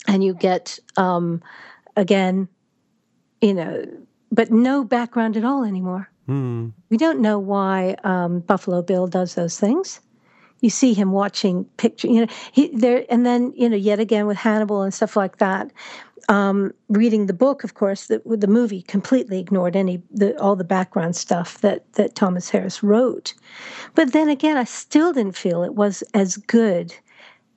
[0.06, 1.42] and you get um,
[1.96, 2.48] again,
[3.40, 3.84] you know,
[4.30, 6.10] but no background at all anymore.
[6.28, 6.72] Mm.
[6.90, 10.00] We don't know why um, Buffalo Bill does those things
[10.62, 14.26] you see him watching picture, you know, he there, and then you know, yet again
[14.26, 15.70] with Hannibal and stuff like that.
[16.28, 20.64] Um, reading the book, of course, the, the movie completely ignored any the, all the
[20.64, 23.34] background stuff that that Thomas Harris wrote.
[23.94, 26.94] But then again, I still didn't feel it was as good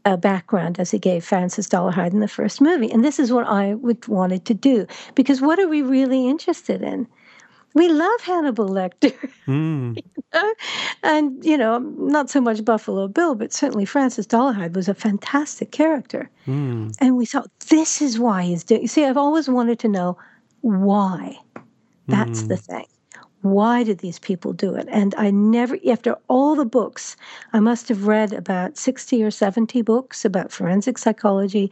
[0.04, 2.92] a background as he gave Francis Dolarhyde in the first movie.
[2.92, 6.82] And this is what I would wanted to do because what are we really interested
[6.84, 7.08] in?
[7.76, 9.14] We love Hannibal Lecter.
[9.46, 9.96] Mm.
[11.04, 15.72] and, you know, not so much Buffalo Bill, but certainly Francis Dolarhyde was a fantastic
[15.72, 16.32] character.
[16.48, 16.96] Mm.
[17.00, 20.18] And we thought, this is why he's doing You see, I've always wanted to know
[20.62, 21.38] why.
[22.08, 22.48] That's mm.
[22.48, 22.88] the thing.
[23.44, 24.88] Why did these people do it?
[24.90, 27.16] And I never, after all the books,
[27.54, 31.72] I must have read about 60 or 70 books about forensic psychology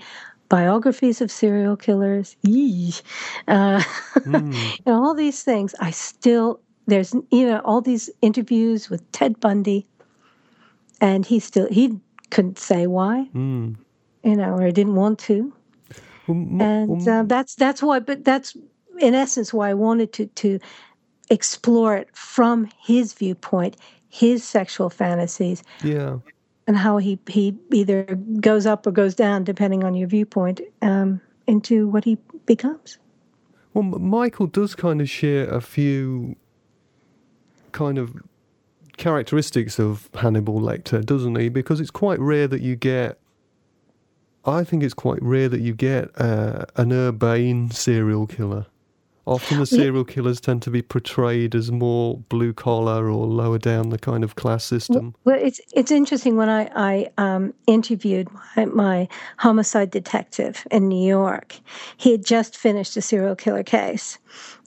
[0.50, 2.50] biographies of serial killers, uh,
[4.20, 4.78] mm.
[4.86, 5.74] all these things.
[5.80, 9.86] I still there's you know all these interviews with Ted Bundy,
[11.02, 13.76] and he still he couldn't say why, mm.
[14.24, 15.54] you know, or he didn't want to,
[16.28, 18.00] um, and uh, that's that's why.
[18.00, 18.56] But that's
[19.00, 20.60] in essence why I wanted to to
[21.30, 23.78] explore it from his viewpoint,
[24.10, 25.64] his sexual fantasies.
[25.84, 26.18] Yeah
[26.68, 28.04] and how he he either
[28.40, 32.98] goes up or goes down depending on your viewpoint um, into what he becomes.
[33.74, 36.36] Well, Michael does kind of share a few
[37.72, 38.16] kind of
[38.98, 41.50] characteristics of Hannibal Lecter, doesn't he?
[41.50, 43.20] Because it's quite rare that you get.
[44.46, 48.68] I think it's quite rare that you get uh, an urbane serial killer.
[49.26, 53.90] Often the serial killers tend to be portrayed as more blue collar or lower down
[53.90, 55.16] the kind of class system.
[55.24, 59.08] Well, it's it's interesting when I I um, interviewed my, my
[59.38, 61.56] homicide detective in New York.
[61.96, 64.18] He had just finished a serial killer case,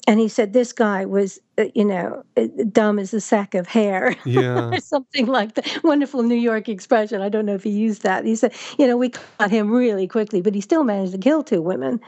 [0.07, 3.67] and he said this guy was uh, you know uh, dumb as a sack of
[3.67, 7.71] hair yeah or something like that wonderful new york expression i don't know if he
[7.71, 11.13] used that he said you know we caught him really quickly but he still managed
[11.13, 12.01] to kill two women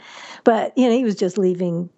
[0.45, 1.89] but you know he was just leaving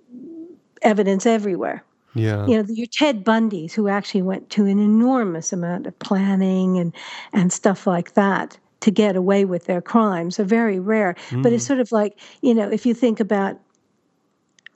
[0.83, 1.85] evidence everywhere.
[2.15, 2.47] Yeah.
[2.47, 6.93] You know, your Ted Bundys who actually went to an enormous amount of planning and
[7.33, 11.15] and stuff like that to get away with their crimes are very rare.
[11.29, 11.43] Mm.
[11.43, 11.69] But it's mm.
[11.69, 13.61] sort of like, you know, if you think about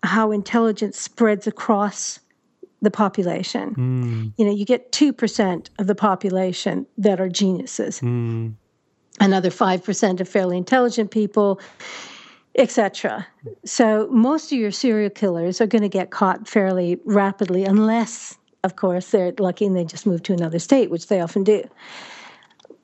[0.02, 2.20] how intelligence spreads across
[2.84, 3.74] the population.
[3.74, 4.32] Mm.
[4.36, 8.00] You know, you get 2% of the population that are geniuses.
[8.00, 8.54] Mm.
[9.20, 11.60] Another 5% of fairly intelligent people
[12.56, 13.26] etc.
[13.64, 18.76] So most of your serial killers are going to get caught fairly rapidly, unless, of
[18.76, 21.64] course, they're lucky and they just move to another state, which they often do.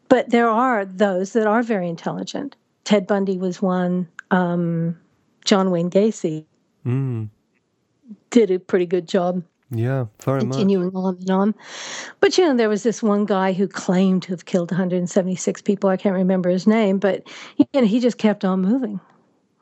[0.08, 2.56] But there are those that are very intelligent.
[2.84, 4.08] Ted Bundy was one.
[4.32, 4.98] Um,
[5.44, 6.44] John Wayne Gacy
[6.86, 7.28] Mm.
[8.30, 10.56] did a pretty good job Yeah, very much.
[10.56, 11.54] continuing on and on.
[12.20, 15.90] But you know, there was this one guy who claimed to have killed 176 people.
[15.90, 17.22] I can't remember his name, but
[17.58, 18.98] you know, he just kept on moving.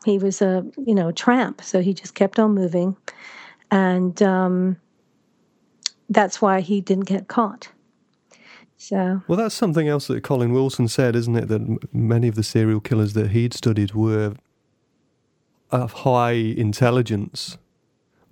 [0.08, 2.96] He was a you know tramp, so he just kept on moving,
[3.70, 4.78] and um,
[6.08, 7.68] that's why he didn't get caught.
[8.78, 11.48] So Well, that's something else that Colin Wilson said, isn't it?
[11.48, 14.32] That m- many of the serial killers that he'd studied were
[15.70, 17.58] of high intelligence.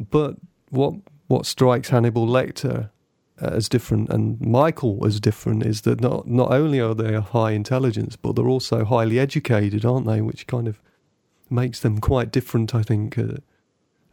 [0.00, 0.36] But
[0.70, 0.94] what
[1.26, 2.88] what strikes Hannibal Lecter
[3.38, 7.50] as different and Michael as different is that not not only are they of high
[7.50, 10.22] intelligence, but they're also highly educated, aren't they?
[10.22, 10.80] Which kind of
[11.50, 13.38] makes them quite different, I think, uh,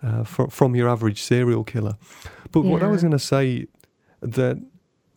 [0.02, 1.98] uh, from from your average serial killer.
[2.52, 3.68] But what I was going to say
[4.22, 4.58] that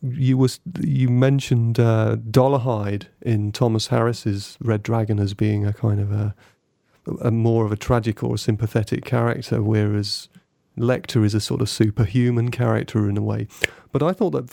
[0.01, 5.99] you was you mentioned uh, Dolarhyde in Thomas Harris's Red Dragon as being a kind
[5.99, 6.35] of a,
[7.21, 10.29] a more of a tragic or a sympathetic character, whereas
[10.77, 13.47] Lecter is a sort of superhuman character in a way.
[13.91, 14.51] But I thought that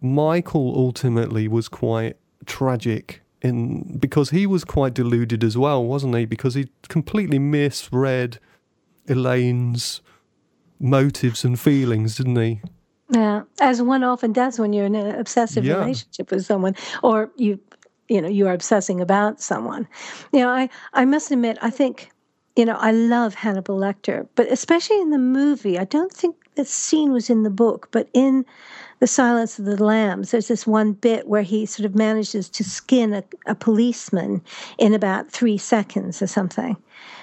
[0.00, 6.24] Michael ultimately was quite tragic in because he was quite deluded as well, wasn't he?
[6.24, 8.38] Because he completely misread
[9.08, 10.00] Elaine's
[10.80, 12.60] motives and feelings, didn't he?
[13.10, 15.80] Yeah, as one often does when you're in an obsessive Yeah.
[15.80, 17.60] relationship with someone, or you,
[18.08, 19.86] you know, you are obsessing about someone.
[20.32, 22.10] You know, I I must admit, I think,
[22.56, 26.64] you know, I love Hannibal Lecter, but especially in the movie, I don't think the
[26.64, 28.46] scene was in the book, but in
[29.00, 32.62] the Silence of the Lambs, there's this one bit where he sort of manages to
[32.62, 34.40] skin a, a policeman
[34.78, 36.76] in about three seconds or something,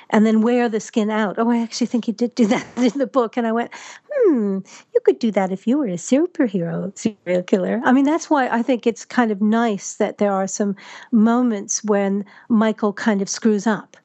[0.09, 1.35] and then wear the skin out.
[1.37, 3.71] Oh, I actually think he did do that in the book, and I went,
[4.11, 4.59] hmm,
[4.93, 7.81] you could do that if you were a superhero serial killer.
[7.85, 10.75] I mean, that's why I think it's kind of nice that there are some
[11.13, 13.95] moments when Michael kind of screws up.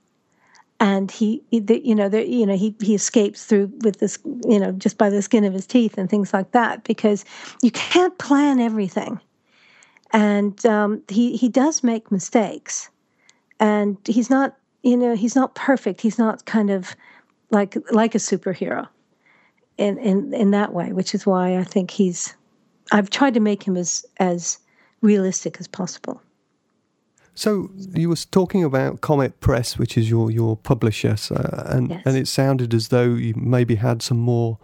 [0.79, 4.73] And he, you know, there, you know, he he escapes through with this, you know,
[4.73, 7.25] just by the skin of his teeth and things like that, because
[7.63, 9.19] you can't plan everything,
[10.13, 12.91] and um, he he does make mistakes,
[13.59, 16.03] and he's not, you know, he's not perfect.
[16.03, 16.95] He's not kind of
[17.51, 18.87] like like a superhero
[19.79, 22.35] in, in in that way, which is why I think he's.
[22.93, 24.59] I've tried to make him as as
[25.01, 26.21] realistic as possible.
[27.37, 31.35] So you were talking about Comet Press, which is your your publisher, so,
[31.67, 32.03] and Yes.
[32.07, 34.59] and it sounded as though you maybe had some more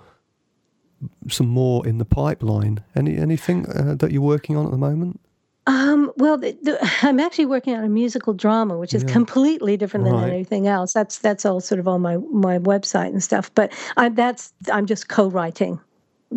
[1.29, 2.81] some more in the pipeline.
[2.97, 5.21] Any anything uh, that you're working on at the moment?
[5.67, 9.13] Um, well, the, the, I'm actually working on a musical drama, which is Yeah.
[9.13, 10.33] completely different than Right.
[10.33, 10.93] anything else.
[10.93, 13.51] That's that's all sort of on my my website and stuff.
[13.55, 15.79] But I, that's I'm just co-writing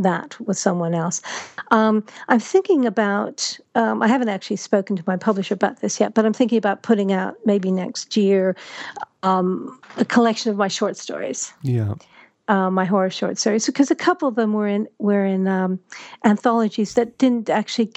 [0.03, 1.21] that with someone else.
[1.71, 3.57] Um, I'm thinking about.
[3.75, 6.83] Um, I haven't actually spoken to my publisher about this yet, but I'm thinking about
[6.83, 8.55] putting out maybe next year
[9.23, 11.53] um, a collection of my short stories.
[11.61, 11.95] Yeah,
[12.47, 15.79] uh, my horror short stories because a couple of them were in were in um,
[16.23, 17.91] anthologies that didn't actually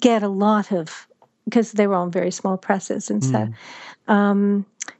[0.00, 1.06] get a lot of
[1.44, 3.52] because they were on very small presses and so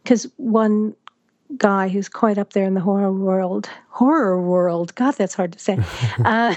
[0.02, 0.94] because one
[1.56, 5.58] guy who's quite up there in the horror world horror world god that's hard to
[5.58, 5.76] say
[6.24, 6.54] uh,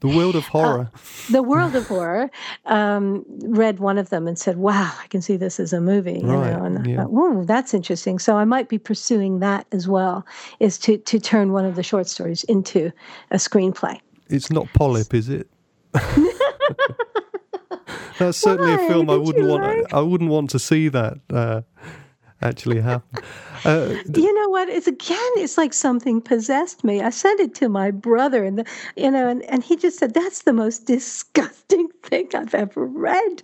[0.00, 0.90] the world of horror.
[1.30, 2.30] the world of horror
[2.66, 6.20] um, read one of them and said wow i can see this as a movie
[6.20, 9.66] you Right, know and I thought, whoa that's interesting so i might be pursuing that
[9.72, 10.24] as well
[10.60, 12.92] is to to turn one of the short stories into
[13.30, 15.48] a screenplay it's not Polyp, is it?
[18.18, 18.84] That's certainly Why?
[18.84, 19.62] a film I wouldn't want.
[19.64, 21.62] like- I wouldn't want to see that uh,
[22.42, 23.22] actually happen.
[23.62, 24.70] Uh, you know what?
[24.70, 27.02] It's again it's like something possessed me.
[27.02, 28.64] I sent it to my brother and the,
[28.96, 33.42] you know and, and he just said that's the most disgusting thing i've ever read.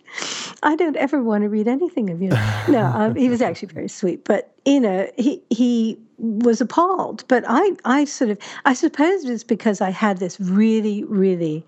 [0.63, 2.31] I don't ever want to read anything of you.
[2.67, 7.23] No um, he was actually very sweet but you know he he was appalled.
[7.29, 11.63] But i i sort of i suppose it's because i had this really really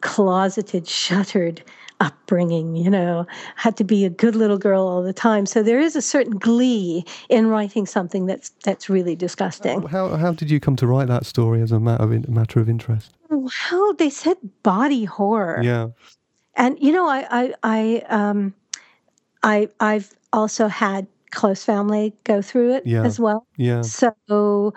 [0.00, 1.62] closeted, shuttered
[2.00, 3.26] upbringing, you know,
[3.56, 5.46] had to be a good little girl all the time.
[5.46, 9.82] So there is a certain glee in writing something that's that's really disgusting.
[9.88, 12.60] how how did you come to write that story as a matter of in, matter
[12.60, 13.14] of interest?
[13.30, 15.62] Well, they said body horror.
[15.62, 15.88] Yeah,
[16.54, 18.54] And you know, I I I um
[19.42, 23.04] I I've also had close family go through it Yeah.
[23.04, 23.46] as well.
[23.56, 24.74] yeah, So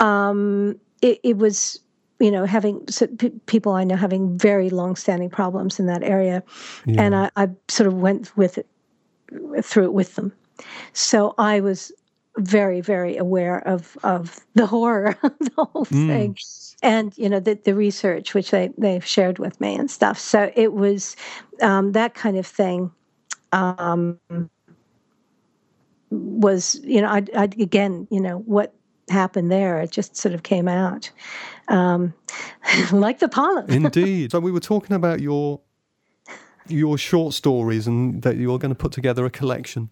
[0.00, 1.80] um, it, it was,
[2.24, 6.42] you know, having so p- people I know having very long-standing problems in that area,
[6.86, 7.02] yeah.
[7.02, 8.66] and I, I sort of went with it
[9.62, 10.32] through it with them.
[10.94, 11.92] So I was
[12.38, 16.06] very, very aware of of the horror of the whole Mm.
[16.08, 16.36] thing,
[16.82, 20.18] and you know the the research which they they've shared with me and stuff.
[20.18, 21.16] So it was
[21.60, 22.90] um, that kind of thing.
[23.52, 24.18] Um,
[26.10, 28.72] was you know I, I again you know what
[29.10, 31.10] happened there it just sort of came out
[31.68, 32.14] um,
[32.92, 34.32] like the polyp Indeed.
[34.32, 35.60] so we were talking about your
[36.68, 39.90] your short stories and that you're going to put together a collection.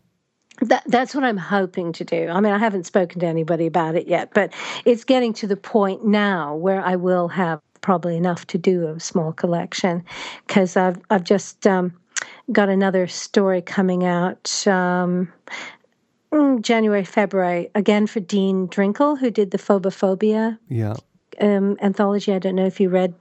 [0.61, 2.29] That, that's what I'm hoping to do.
[2.29, 4.53] I mean, I haven't spoken to anybody about it yet, but
[4.85, 9.01] it's getting to the point now where I will have probably enough to do a
[9.01, 10.05] small collection
[10.47, 11.93] because I've I've just um,
[12.53, 15.33] got another story coming out um,
[16.33, 20.95] mm, January February again for Dean Drinkle who did the Phobophobia Yeah.
[21.43, 22.33] Um, anthology.
[22.33, 23.15] I don't know if you read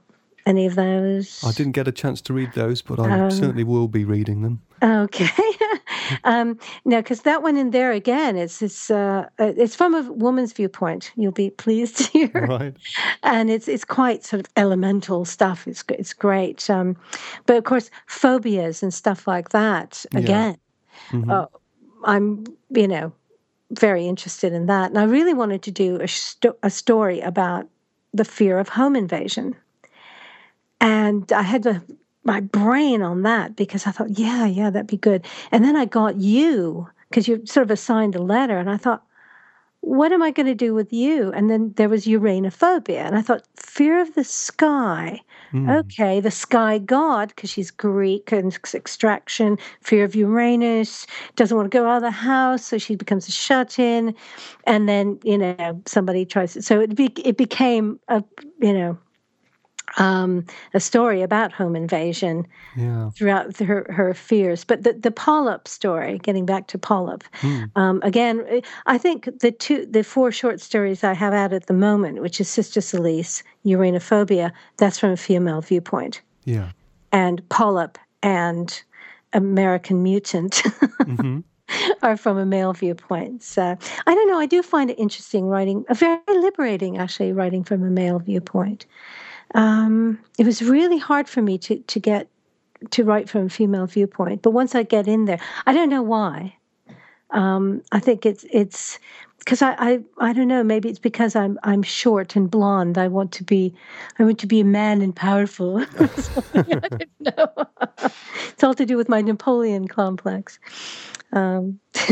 [0.46, 1.42] any of those.
[1.44, 4.60] I didn't get a chance to read those, but I certainly will be reading them.
[4.82, 5.28] Okay.
[6.24, 10.02] um, no, because that one in there again, it's it's uh, uh, it's from a
[10.12, 11.12] woman's viewpoint.
[11.16, 12.74] You'll be pleased to hear, Right.
[13.22, 15.68] and it's it's quite sort of elemental stuff.
[15.68, 16.96] It's it's great, um,
[17.46, 20.04] but of course, phobias and stuff like that.
[20.12, 20.18] Yeah.
[20.18, 20.56] Again,
[21.10, 21.30] Mhm.
[21.32, 21.48] oh,
[22.04, 23.12] I'm you know
[23.70, 27.68] very interested in that, and I really wanted to do a sto- a story about
[28.12, 29.56] the fear of home invasion,
[30.80, 31.82] and I had
[32.24, 35.24] my brain on that because I thought, yeah, yeah, that'd be good.
[35.50, 39.02] And then I got you because you sort of assigned a letter, and I thought,
[39.80, 41.32] what am I going to do with you?
[41.32, 43.42] And then there was uranophobia, and I thought,
[43.72, 45.18] fear of the sky.
[45.54, 45.78] Mm.
[45.78, 51.06] Okay, the sky god, because she's Greek and extraction, fear of Uranus,
[51.36, 54.14] doesn't want to go out of the house, so she becomes a shut in.
[54.64, 56.64] And then, you know, somebody tries it.
[56.64, 58.22] so it, be, it became a,
[58.60, 58.98] you know,
[59.98, 63.10] um, a story about home invasion Yeah.
[63.16, 64.64] throughout her, her fears.
[64.64, 67.70] But the, the polyp story, getting back to polyp, Mm.
[67.76, 71.66] um, again, eh, I think the two, the four short stories I have out at
[71.66, 76.70] the moment, which is Sister Cilice, Uranophobia, that's from a female viewpoint, Yeah.
[77.12, 78.82] and polyp and
[79.32, 80.62] American Mutant.
[81.04, 81.40] hmm
[82.02, 83.42] are from a male viewpoint.
[83.42, 83.62] So
[84.06, 84.38] I don't know.
[84.38, 88.84] I do find it interesting writing, very liberating actually, writing from a male viewpoint.
[89.54, 92.28] Um, it was really hard for me to to get
[92.90, 96.02] to write from a female viewpoint, but once I get in there, I don't know
[96.02, 96.56] why.
[97.30, 98.98] Um, I think it's it's
[99.38, 100.62] because I, I I don't know.
[100.64, 102.98] Maybe it's because I'm I'm short and blonde.
[102.98, 103.74] I want to be
[104.18, 105.78] I want to be a man and powerful.
[105.98, 106.06] I
[106.64, 107.48] don't know.
[108.48, 110.58] it's all to do with my Napoleon complex.
[111.32, 111.78] Um,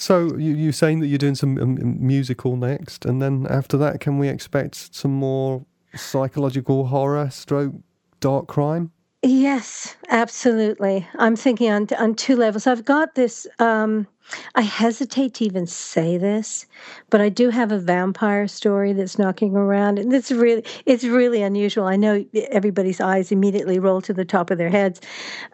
[0.00, 4.00] So you you saying that you're doing some um, musical next, and then after that,
[4.00, 7.74] can we expect some more psychological horror, stroke,
[8.20, 8.92] dark crime?
[9.22, 11.06] Yes, absolutely.
[11.18, 12.66] I'm thinking on on two levels.
[12.66, 13.46] I've got this.
[13.58, 14.06] Um,
[14.54, 16.64] I hesitate to even say this,
[17.08, 21.42] but I do have a vampire story that's knocking around, and it's really it's really
[21.42, 21.86] unusual.
[21.86, 25.00] I know everybody's eyes immediately roll to the top of their heads,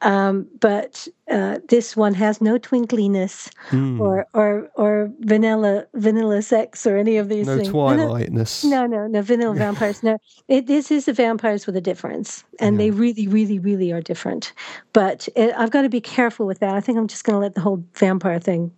[0.02, 3.98] um, but uh, this one has no twinkliness Mm.
[4.00, 7.72] or or or vanilla vanilla sex or any of these things.
[7.72, 8.00] no things.
[8.02, 8.64] twilightness.
[8.64, 10.02] No, no, no, vanilla vampires.
[10.02, 14.02] No, it, this is the vampires with a difference, and they really, really, really are
[14.02, 14.45] different.
[14.92, 16.74] But it, I've got to be careful with that.
[16.74, 18.72] I think I'm just going to let the whole vampire thing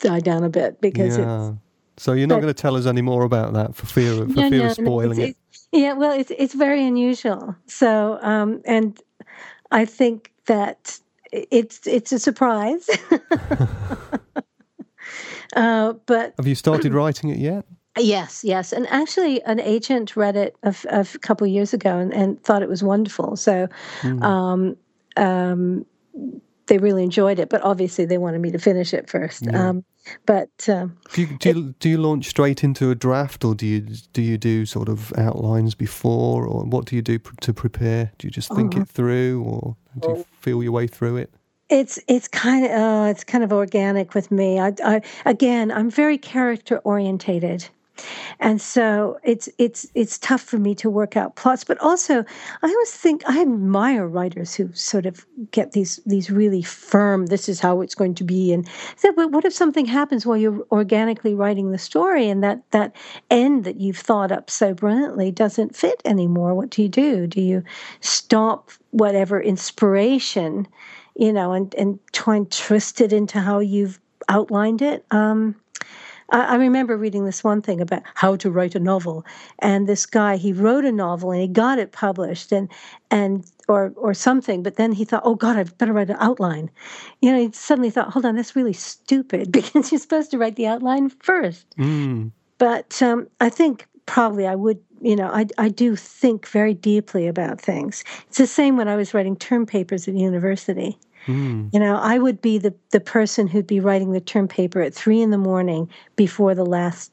[0.00, 1.52] die down a bit because yeah.
[1.96, 4.32] So you're not but- going to tell us any more about that for fear of
[4.32, 5.38] for No, fear no, of spoiling it's,
[5.72, 5.78] it.
[5.78, 7.56] yeah, well, it's it's very unusual.
[7.66, 9.00] So, um, and
[9.72, 10.98] I think that
[11.32, 12.88] it's it's a surprise.
[15.56, 17.64] uh, but Have you started writing it yet?
[17.98, 18.72] Yes, yes.
[18.72, 22.68] And actually, an agent read it a couple of years ago and, and thought it
[22.68, 23.34] was wonderful.
[23.36, 23.68] So
[24.02, 24.22] Hmm.
[24.22, 24.76] um,
[25.16, 25.84] um,
[26.66, 27.48] they really enjoyed it.
[27.48, 29.46] But obviously, they wanted me to finish it first.
[29.46, 29.68] Yeah.
[29.68, 29.84] Um,
[30.26, 33.66] but um, Do you, do you do you launch straight into a draft, or do
[33.66, 33.80] you
[34.12, 38.12] do you do sort of outlines before, or what do you do pr- to prepare?
[38.18, 38.80] Do you just think Oh.
[38.82, 41.30] it through, or do you feel your way through it?
[41.70, 44.58] it's it's kind of uh, it's kind of organic with me.
[44.58, 47.68] I, I again, I'm very character orientated.
[48.40, 52.24] And so it's it's it's tough for me to work out plots, but also
[52.62, 57.26] I always think I admire writers who sort of get these these really firm.
[57.26, 59.12] This is how it's going to be, and so.
[59.12, 62.94] But what if something happens while you're organically writing the story, and that that
[63.30, 66.54] end that you've thought up so brilliantly doesn't fit anymore?
[66.54, 67.26] What do you do?
[67.26, 67.64] Do you
[68.00, 70.68] stop whatever inspiration,
[71.16, 75.04] you know, and and try and twist it into how you've outlined it?
[75.10, 75.56] Um,
[76.30, 79.24] I, I remember reading this one thing about how to write a novel,
[79.58, 82.68] and this guy he wrote a novel and he got it published, and
[83.10, 84.62] and or or something.
[84.62, 86.70] But then he thought, oh God, I better write an outline.
[87.20, 90.56] You know, he suddenly thought, hold on, that's really stupid because you're supposed to write
[90.56, 91.66] the outline first.
[91.76, 92.32] Mm.
[92.58, 97.28] But um, I think probably I would, you know, I, I do think very deeply
[97.28, 98.02] about things.
[98.26, 100.98] It's the same when I was writing term papers at university.
[101.26, 101.72] Mm.
[101.72, 104.94] You know, I would be the, the person who'd be writing the term paper at
[104.94, 107.12] three in the morning before the last,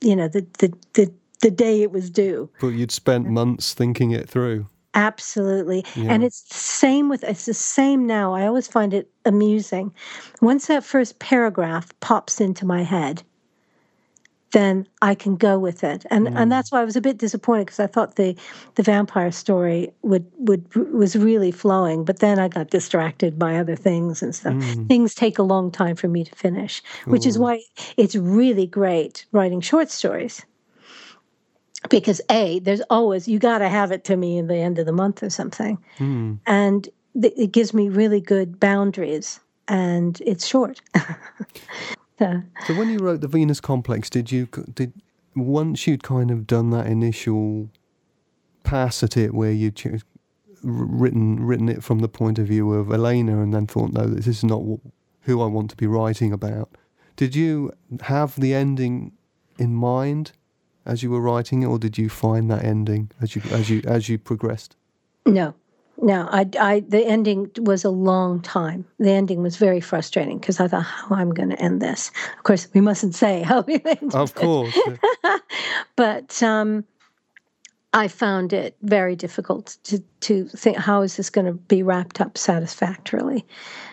[0.00, 2.48] you know, the, the, the, the day it was due.
[2.60, 4.66] But you'd spent months thinking it through.
[4.94, 5.84] Absolutely.
[5.94, 6.12] Yeah.
[6.12, 8.34] And it's the same with it's the same now.
[8.34, 9.94] I always find it amusing.
[10.40, 13.22] Once that first paragraph pops into my head,
[14.52, 16.04] then I can go with it.
[16.10, 18.36] And and that's why I was a bit disappointed because I thought the
[18.74, 23.76] the vampire story would would was really flowing, but then I got distracted by other
[23.76, 24.54] things and stuff.
[24.88, 27.62] Things take a long time for me to finish, which is why
[27.96, 30.44] it's really great writing short stories
[31.88, 34.84] because a there's always you got to have it to me in the end of
[34.84, 36.38] the month or something Mm.
[36.46, 36.88] and
[37.18, 40.82] th- it gives me really good boundaries and it's short
[42.20, 44.92] so, So when you wrote the Venus Complex, did you did
[45.34, 47.70] once you'd kind of done that initial
[48.62, 50.04] pass at it, where you'd ch-
[50.62, 54.26] written written it from the point of view of Elena, and then thought, no, this
[54.26, 54.86] is not wh-
[55.22, 56.70] who I want to be writing about.
[57.16, 59.12] Did you have the ending
[59.58, 60.32] in mind
[60.86, 63.82] as you were writing it, or did you find that ending as you as you
[63.86, 64.76] as you progressed?
[65.26, 65.54] no
[66.02, 68.84] no I, I the ending was a long time.
[68.98, 72.10] The ending was very frustrating because i thought how i'm going to end this?
[72.36, 74.76] Of course we mustn't say how we ended Of course.
[75.96, 76.84] but um,
[77.92, 82.20] I found it very difficult to to think how is this going to be wrapped
[82.20, 83.44] up satisfactorily,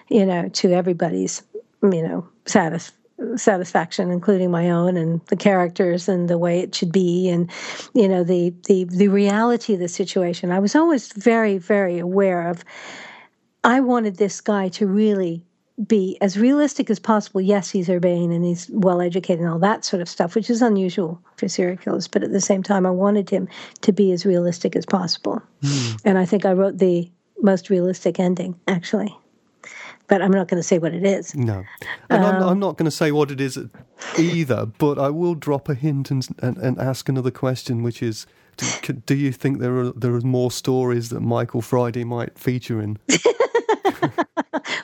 [0.10, 1.44] you know, to everybody's
[1.82, 2.92] you know satis-
[3.36, 7.50] satisfaction, including my own and the characters and the way it should be, and
[7.94, 10.52] you know the the the reality of the situation.
[10.52, 12.64] I was always very very aware of.
[13.64, 15.44] I wanted this guy to really
[15.86, 17.42] be as realistic as possible.
[17.42, 20.62] Yes, he's urbane and he's well educated and all that sort of stuff, which is
[20.62, 22.08] unusual for serial killers.
[22.08, 23.48] But at the same time, I wanted him
[23.82, 25.42] to be as realistic as possible.
[25.62, 25.96] Hmm.
[26.04, 27.12] And I think I wrote the
[27.42, 29.16] most realistic ending, actually.
[30.08, 31.36] But I'm not going to say what it is.
[31.36, 31.64] No,
[32.10, 33.60] and I'm, Um, I'm not going to say what it is
[34.18, 38.26] either, but I will drop a hint and and, and ask another question, which is,
[38.56, 42.82] do, do you think there are there are more stories that Michael Friday might feature
[42.82, 42.98] in?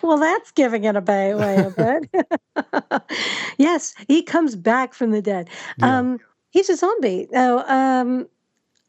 [0.02, 1.70] Well, that's giving it away a
[2.12, 3.02] bit.
[3.58, 5.50] yes, he comes back from the dead.
[5.78, 5.98] Yeah.
[6.00, 6.20] Um,
[6.52, 7.28] he's a zombie.
[7.34, 8.28] Oh, um,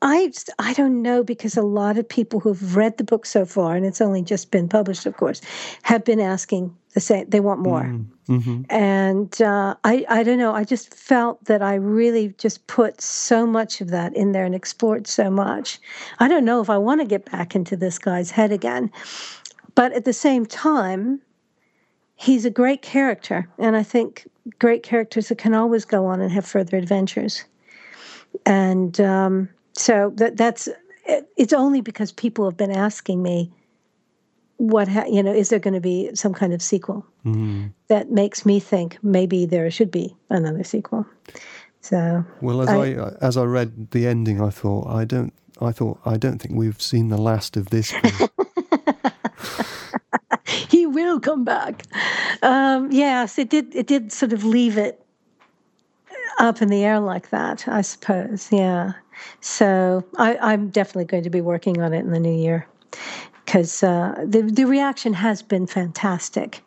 [0.05, 3.75] I I don't know because a lot of people who've read the book so far,
[3.75, 5.41] and it's only just been published, of course,
[5.83, 7.29] have been asking the same.
[7.29, 7.85] They want more.
[8.27, 10.55] hmm And uh, I, I don't know.
[10.55, 14.55] I just felt that I really just put so much of that in there and
[14.55, 15.81] explored so much.
[16.19, 18.91] I don't know if I want to get back into this guy's head again.
[19.75, 21.21] But at the same time,
[22.15, 23.49] he's a great character.
[23.59, 24.29] And I think
[24.59, 27.45] great characters that can always go on and have further adventures.
[28.45, 30.69] And um, so that that's
[31.07, 33.53] it- it's only because people have been asking me
[34.57, 38.11] what ha- you know is there going to be some kind of sequel mm that
[38.11, 41.05] makes me think maybe there should be another sequel.
[41.81, 45.71] So Well, as I- I, as I read the ending, I thought I don't I
[45.73, 47.93] thought I don't think we've seen the last of this.
[50.71, 51.85] he will come back.
[52.43, 53.75] Um, yes, it did.
[53.75, 55.01] It did sort of leave it
[56.39, 57.69] up in the air like that.
[57.69, 58.49] I suppose.
[58.51, 58.93] Yeah.
[59.41, 62.67] So I, I'm definitely going to be working on it in the new year
[63.45, 66.63] because uh, the the reaction has been fantastic.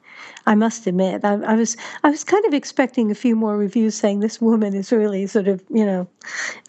[0.46, 3.96] I must admit, I, I was I was kind of expecting a few more reviews
[3.96, 6.08] saying this woman is really sort of you know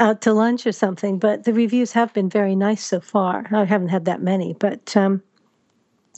[0.00, 3.46] out to lunch or something, but the reviews have been very nice so far.
[3.52, 5.22] I haven't had that many, but um,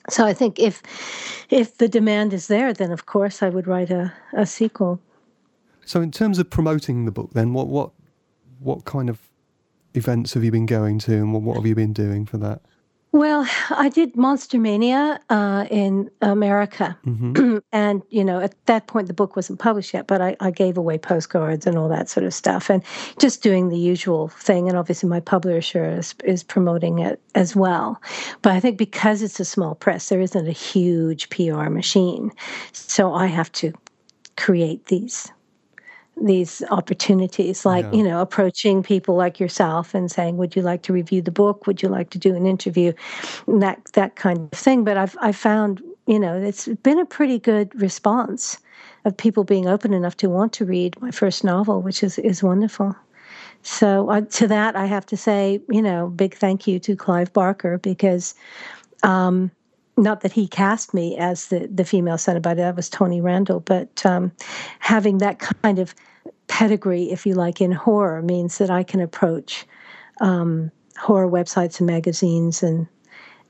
[0.09, 0.83] so I think if
[1.51, 5.01] if the demand is there, then of course I would write a, a sequel.
[5.85, 7.91] so, in terms of promoting the book, then what what
[8.59, 9.30] what kind of
[9.95, 12.62] events have you been going to, and what, what have you been doing for that?
[13.12, 16.97] Well, I did Monster Mania uh, in America.
[17.03, 20.53] hmm and, you know, at that point, the book wasn't published yet, but I, I
[20.53, 22.84] gave away postcards and all that sort of stuff and
[23.18, 24.68] just doing the usual thing.
[24.68, 28.01] And obviously, my publisher is, is promoting it as well.
[28.43, 32.30] But I think because it's a small press, there isn't a huge PR machine.
[32.72, 33.72] So I have to
[34.36, 35.32] create these
[36.17, 37.99] these opportunities like Yeah.
[37.99, 41.67] you know approaching people like yourself and saying would you like to review the book
[41.67, 42.93] would you like to do an interview
[43.47, 47.07] and that that kind of thing but i've i found you know it's been a
[47.07, 48.59] pretty good response
[49.05, 52.43] of people being open enough to want to read my first novel, which is is
[52.43, 52.95] wonderful.
[53.63, 57.33] So uh, to that, I have to say, you know, big thank you to Clive
[57.33, 58.35] Barker because,
[59.03, 59.51] um,
[60.01, 64.05] not that he cast me as the the female Cenobite, that was Tony Randel, but
[64.05, 64.32] um,
[64.78, 65.94] having that kind of
[66.48, 69.66] pedigree, if you like, in horror means that I can approach
[70.20, 72.86] um, horror websites and magazines and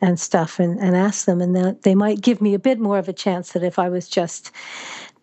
[0.03, 2.97] and stuff and, and ask them and that they might give me a bit more
[2.97, 4.51] of a chance that if I was just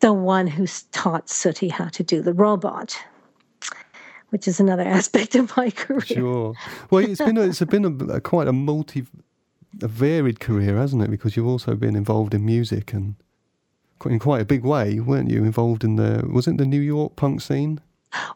[0.01, 2.95] the one who taught Sooty how to do the robot
[4.30, 6.01] which is another aspect of my career.
[6.01, 6.53] Sure.
[6.89, 9.05] Well, it's been a, it's been a, a quite a multi,
[9.82, 11.11] a varied career, hasn't it?
[11.11, 13.15] Because you've also been involved in music and
[14.05, 15.43] in quite a big way, weren't you?
[15.43, 17.80] Involved in the was it the New York punk scene?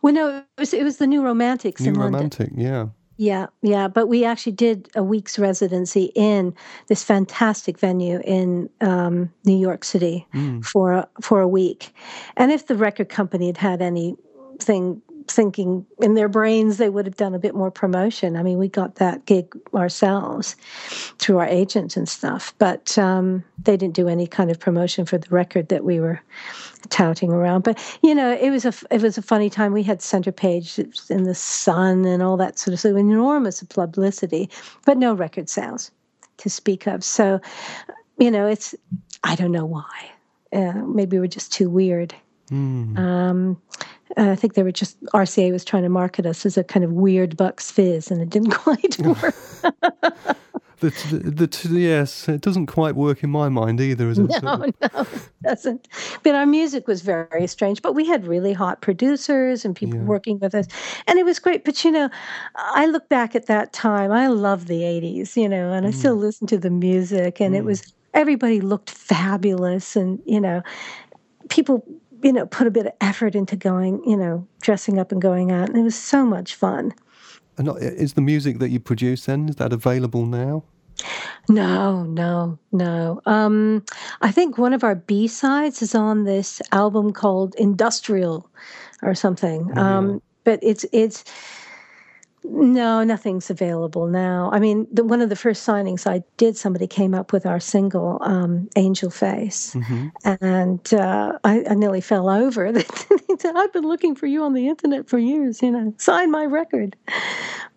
[0.01, 1.82] Well, no, it was it was the New Romantics.
[1.82, 2.59] New Romantic, London.
[2.65, 2.88] yeah.
[3.17, 6.55] Yeah, yeah, but we actually did a week's residency in
[6.88, 10.65] this fantastic venue in um, New York City Mm.
[10.65, 11.93] for for a week,
[12.36, 17.15] and if the record company had had anything thinking in their brains they would have
[17.15, 18.36] done a bit more promotion.
[18.36, 20.55] I mean, we got that gig ourselves
[21.19, 25.17] through our agent and stuff, but um, they didn't do any kind of promotion for
[25.17, 26.22] the record that we were
[26.89, 27.63] touting around.
[27.63, 29.74] But you know, it was a it was a funny time.
[29.74, 34.49] We had center page in the Sun and all that sort of so enormous publicity,
[34.86, 35.91] but no record sales
[36.38, 37.03] to speak of.
[37.03, 37.39] So,
[38.17, 38.76] you know, it's
[39.24, 40.11] I don't know why.
[40.53, 42.13] Uh, maybe we're just too weird.
[42.49, 42.97] Mm.
[42.97, 43.61] Um,
[44.18, 46.84] Uh, I think they were just RCA was trying to market us as a kind
[46.84, 49.36] of weird Bucks Fizz, and it didn't quite work.
[50.82, 54.32] The, t- the, the, yes, it doesn't quite work in my mind either, is it?
[54.41, 55.88] no, no, it doesn't.
[56.24, 57.84] But our music was very strange.
[57.84, 60.05] But we had really hot producers and people Yeah.
[60.05, 60.66] working with us,
[61.05, 61.66] and it was great.
[61.66, 62.09] But you know,
[62.55, 64.12] I look back at that time.
[64.12, 66.22] I love the '80s, you know, and I still mm.
[66.22, 67.68] listen to the music, and it mm.
[67.68, 70.64] was everybody looked fabulous, and you know,
[71.49, 71.86] people
[72.24, 75.51] you know put a bit of effort into going, you know, dressing up and going
[75.51, 76.93] out, and it was so much fun.
[77.57, 80.63] And not- is the music that you produce then is that available now?
[81.49, 83.22] No, no, no.
[83.26, 83.84] Um,
[84.22, 88.47] I think one of our B sides is on this album called Industrial
[89.01, 89.76] or something.
[89.78, 91.24] Um, but it's it's
[92.43, 94.49] no, nothing's available now.
[94.51, 97.59] I mean, the, one of the first signings I did, somebody came up with our
[97.59, 99.75] single um, "Angel Face,"
[100.25, 102.71] and uh, I, I nearly fell over.
[103.31, 105.61] They said, "I've been looking for you on the internet for years.
[105.61, 106.95] You know, sign my record."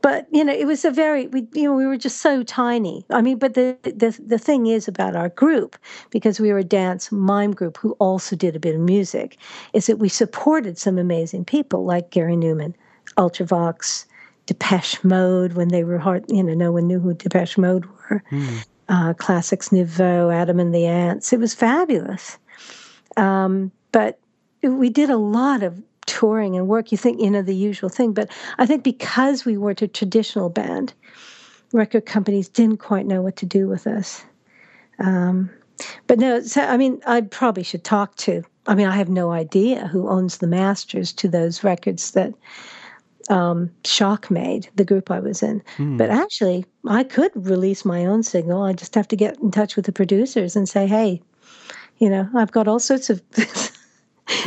[0.01, 3.05] But you know, it was a very we you know we were just so tiny.
[3.11, 5.77] I mean, but the the the thing is about our group
[6.11, 9.37] because we were a dance mime group who also did a bit of music,
[9.73, 12.75] is that we supported some amazing people like Gary Numan,
[13.17, 14.07] Ultravox.
[14.47, 18.23] Depeche Mode when they were hard, you know, no one knew who Depeche Mode were.
[18.89, 21.33] Uh, Classix Nouveaux, Adam and the Ants.
[21.33, 22.37] It was fabulous.
[23.17, 24.19] Um, but
[24.63, 26.93] we did a lot of touring and work.
[26.93, 28.13] You think, you know, the usual thing.
[28.13, 30.93] But I think because we weren't a traditional band,
[31.73, 34.23] record companies didn't quite know what to do with us.
[34.99, 35.51] Um,
[36.07, 38.43] but no, so, I mean, I probably should talk to.
[38.67, 42.33] I mean, I have no idea who owns the masters to those records that
[43.31, 45.63] um, Shock made, the group I was in.
[45.79, 48.63] But actually, I could release my own single.
[48.63, 51.21] I just have to get in touch with the producers and say, hey,
[51.99, 53.23] you know, I've got all sorts of.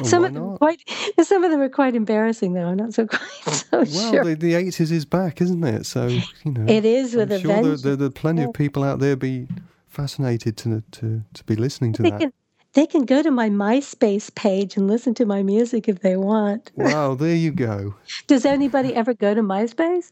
[0.04, 0.58] some why of them not?
[0.58, 0.82] quite.
[1.24, 2.66] Some of them are quite embarrassing, though.
[2.68, 3.22] I'm not so quite
[3.54, 4.24] so Well, sure.
[4.24, 5.86] the, the 80s is back, isn't it?
[5.86, 6.66] So, you know.
[6.68, 7.82] It is with I'm a sure there, vengeance.
[7.84, 8.48] there, there are plenty Yeah.
[8.50, 9.48] of people out there be
[9.88, 12.20] fascinated to, to, to be listening to that.
[12.20, 12.34] can
[12.78, 16.72] they can go to my MySpace page and listen to my music if they want.
[16.76, 17.96] Wow, there you go.
[18.28, 20.12] Does anybody ever go to MySpace?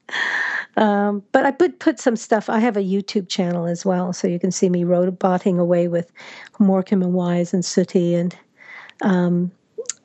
[0.76, 2.50] Um, but I put put some stuff.
[2.50, 6.12] I have a YouTube channel as well, so you can see me roboting away with
[6.58, 8.36] Morecambe and Wise and Sooty and
[9.02, 9.52] um,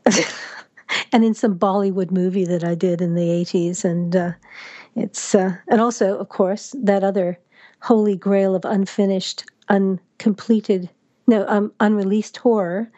[1.13, 3.87] and in some Bollywood movie that I did in the eighties.
[3.87, 4.33] And uh,
[4.97, 7.39] it's uh, and also, of course, that other
[7.81, 10.91] holy grail of unfinished, uncompleted,
[11.31, 12.91] no, um, unreleased horror,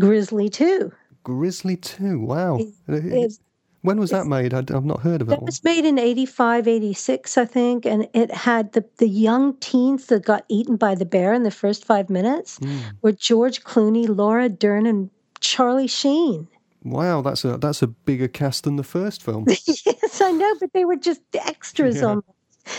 [0.00, 0.92] Grizzly Two.
[1.22, 2.56] Grizzly 2, wow.
[2.88, 3.38] Uh, It's-
[3.82, 4.52] when was that made?
[4.54, 7.86] I'd, I've not heard of that That was made in 85, 86, I think.
[7.86, 11.50] And it had the, the young teens that got eaten by the bear in the
[11.50, 12.78] first five minutes Hmm.
[13.02, 15.08] were George Clooney, Laura Dern, and
[15.40, 16.46] Charlie Sheen.
[16.84, 19.44] Wow, that's a that's a bigger cast than the first film.
[19.48, 22.06] yes, I know, but they were just extras Yeah.
[22.06, 22.22] on.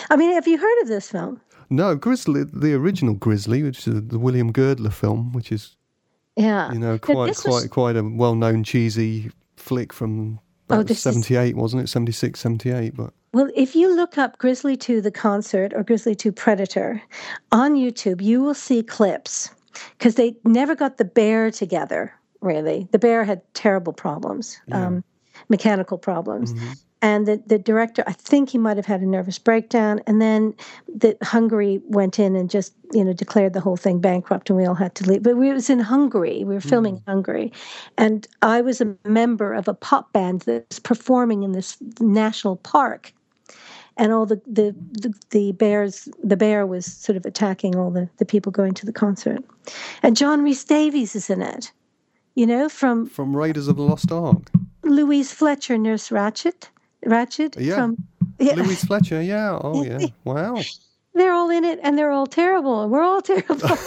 [0.09, 1.39] I mean, have you heard of this film?
[1.71, 5.77] No, Grizzly, the original Grizzly, which is the William Girdler film, which is
[6.35, 6.71] Yeah.
[6.73, 11.03] you know quite quite was- quite a well-known cheesy flick from Oh, about this is-
[11.03, 11.87] 78, wasn't it?
[11.87, 16.33] 76, 78, but Well, if you look up Grizzly 2 the concert or Grizzly 2
[16.33, 17.01] Predator
[17.53, 19.49] on YouTube, you will see clips
[19.97, 22.11] because they never got the bear together
[22.41, 22.87] really.
[22.91, 25.03] The bear had terrible problems, um,
[25.47, 26.53] mechanical problems.
[27.01, 30.01] And the, the director, I think he might have had a nervous breakdown.
[30.05, 30.53] And then
[30.87, 34.65] the Hungary went in and just, you know, declared the whole thing bankrupt and we
[34.65, 35.23] all had to leave.
[35.23, 36.43] But we it was in Hungary.
[36.43, 37.51] We were filming in Hungary.
[37.97, 42.57] And I was a member of a pop band that was performing in this national
[42.57, 43.13] park
[43.97, 48.09] and all the, the the the bears the bear was sort of attacking all the
[48.17, 49.43] the people going to the concert
[50.01, 51.71] and john rhys-davies is in it
[52.35, 54.49] you know from From Raiders of the Lost Ark.
[54.83, 56.69] louise fletcher nurse ratched
[57.05, 57.75] ratched Yeah.
[57.75, 57.97] from
[58.39, 59.57] yeah, Louise Fletcher, yeah.
[59.61, 60.07] Oh, yeah.
[60.23, 60.57] Wow.
[61.13, 63.69] they're all in it and they're all terrible and we're all terrible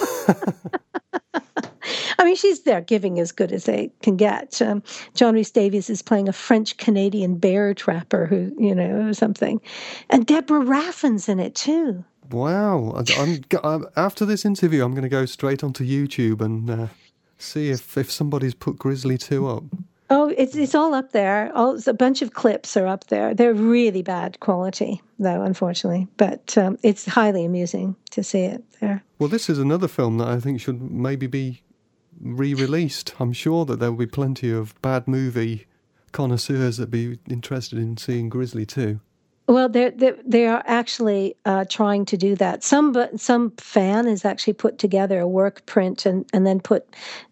[2.18, 4.62] I mean, she's there giving as good as they can get.
[4.62, 4.82] Um,
[5.14, 9.60] John Rhys-Davies is playing a French Canadian bear trapper who, you know, or something.
[10.08, 12.02] And Deborah Raffin's in it too.
[12.30, 13.02] Wow.
[13.18, 16.86] I'm, I'm, after this interview, I'm going to go straight onto YouTube and uh,
[17.36, 19.64] see if, if somebody's put Grizzly 2 up.
[20.14, 21.50] Oh, it's it's all up there.
[21.56, 23.34] All a bunch of clips are up there.
[23.34, 26.06] They're really bad quality, though, unfortunately.
[26.16, 29.02] But um, it's highly amusing to see it there.
[29.18, 31.62] Well, this is another film that I think should maybe be
[32.20, 33.12] re released.
[33.18, 35.66] I'm sure that there will be plenty of bad movie
[36.12, 39.00] connoisseurs that be interested in seeing Grizzly 2.
[39.46, 42.64] Well, they're, they're they are actually uh, trying to do that.
[42.64, 46.86] Some but some fan has actually put together a work print and, and then put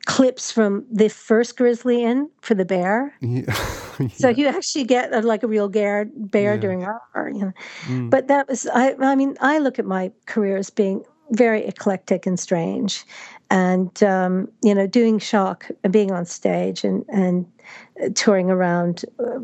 [0.05, 3.15] clips from the first grizzly in for the bear.
[3.21, 3.55] Yeah.
[4.15, 6.61] So you actually get a, like a real bear bear Yeah.
[6.61, 7.53] during our, you know.
[7.87, 8.11] Mm.
[8.11, 8.95] But that was I.
[8.99, 13.05] I mean, I look at my career as being very eclectic and strange,
[13.51, 17.47] and um, you know, doing shock and being on stage and and
[18.17, 19.05] touring around.
[19.21, 19.41] Uh,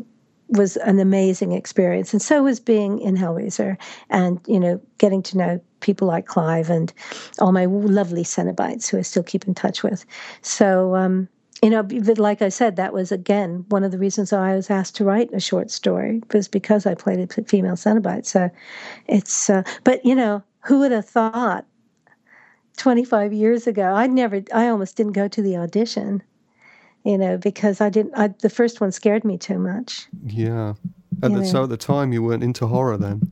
[0.49, 3.77] was an amazing experience, and so was being in Hellraiser,
[4.09, 6.91] and you know, getting to know people like Clive and
[7.39, 10.05] all my lovely Cenobites who I still keep in touch with.
[10.41, 11.29] So, um,
[11.61, 11.87] you know,
[12.17, 15.33] like I said, that was again one of the reasons I was asked to write
[15.33, 18.25] a short story was because I played a female Cenobite.
[18.25, 18.49] So,
[19.07, 21.65] it's uh, but you know, who would have thought
[22.77, 23.83] 25 years ago?
[23.83, 26.23] I never, I almost didn't go to the audition.
[27.09, 28.13] You know, because I didn't.
[28.15, 30.07] I, the first one scared me too much.
[30.27, 30.75] yeah.
[31.23, 33.31] At the, so at the time, you weren't into horror then?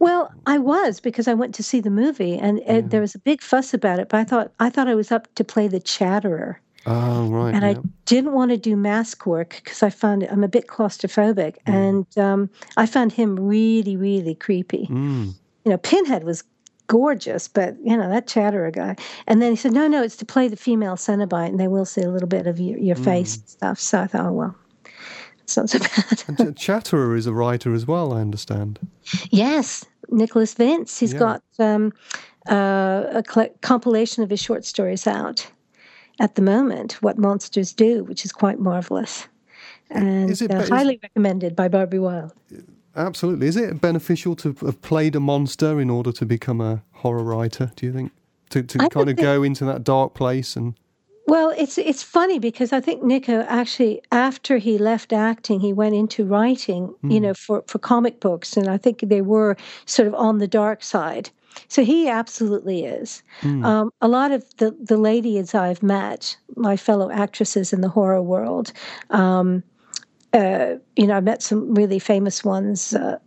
[0.00, 2.72] Well, I was because I went to see the movie, and Yeah.
[2.78, 4.08] it, there was a big fuss about it.
[4.08, 7.54] But I thought I thought I was up to play the Chatterer, Oh, right.
[7.54, 7.64] and.
[7.64, 12.06] I didn't want to do mask work because I found I'm a bit claustrophobic, and
[12.18, 14.88] um, I found him really, really creepy.
[14.90, 15.34] Mm.
[15.64, 16.42] You know, Pinhead was
[16.88, 18.96] gorgeous, but you know that Chatterer guy.
[19.26, 21.84] And then he said, "No, no, it's to play the female Cenobite, and they will
[21.84, 24.56] see a little bit of your, your face and stuff." So I thought, oh well,
[25.40, 25.78] it's not so
[26.36, 26.40] bad.
[26.40, 28.78] And Chatterer is a writer as well, I understand.
[29.30, 30.98] Yes, Nicholas Vince.
[30.98, 31.18] He's Yeah.
[31.18, 31.92] got um,
[32.50, 35.46] uh, a cl- compilation of his short stories out
[36.20, 36.94] at the moment.
[37.02, 39.28] What monsters do, which is quite marvelous,
[39.90, 42.32] and Is it uh, is- highly recommended by Barbie Wilde.
[42.98, 43.46] Absolutely.
[43.46, 47.70] Is it beneficial to have played a monster in order to become a horror writer,
[47.76, 48.12] do you think?
[48.50, 50.74] To, to I kind of think- go into that dark place and.
[51.26, 55.94] Well, it's it's funny because I think Nico actually after he left acting, he went
[55.94, 60.14] into writing, you know, for for comic books, and I think they were sort of
[60.14, 61.28] on the dark side.
[61.68, 63.22] So he absolutely is.
[63.42, 68.22] Um, a lot of the the ladies I've met, my fellow actresses in the horror
[68.22, 68.72] world,
[69.10, 69.62] um,
[70.32, 72.94] uh, you know, I met some really famous ones.
[72.94, 73.18] Uh,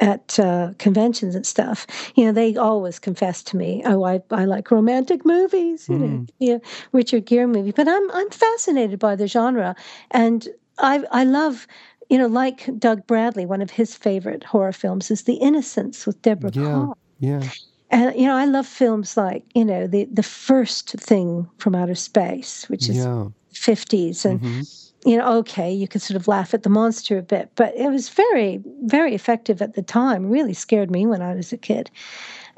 [0.00, 4.44] at uh, conventions and stuff, you know, they always confess to me, "Oh, I, I
[4.44, 6.58] like romantic movies, you know, yeah,
[6.92, 9.74] Richard Gere movie." But I'm I'm fascinated by the genre,
[10.12, 10.46] and
[10.78, 11.66] I I love,
[12.10, 16.22] you know, like Doug Bradley, one of his favorite horror films is The Innocents with
[16.22, 16.62] Deborah Yeah.
[16.62, 16.92] Kahn.
[17.18, 17.48] Yeah.
[17.90, 21.96] And you know, I love films like you know the the first thing from outer
[21.96, 23.26] space, which is Yeah.
[23.52, 24.87] 50s and Mhm.
[25.04, 27.90] You know okay you could sort of laugh at the monster a bit but it
[27.90, 31.90] was very very effective at the time really scared me when i was a kid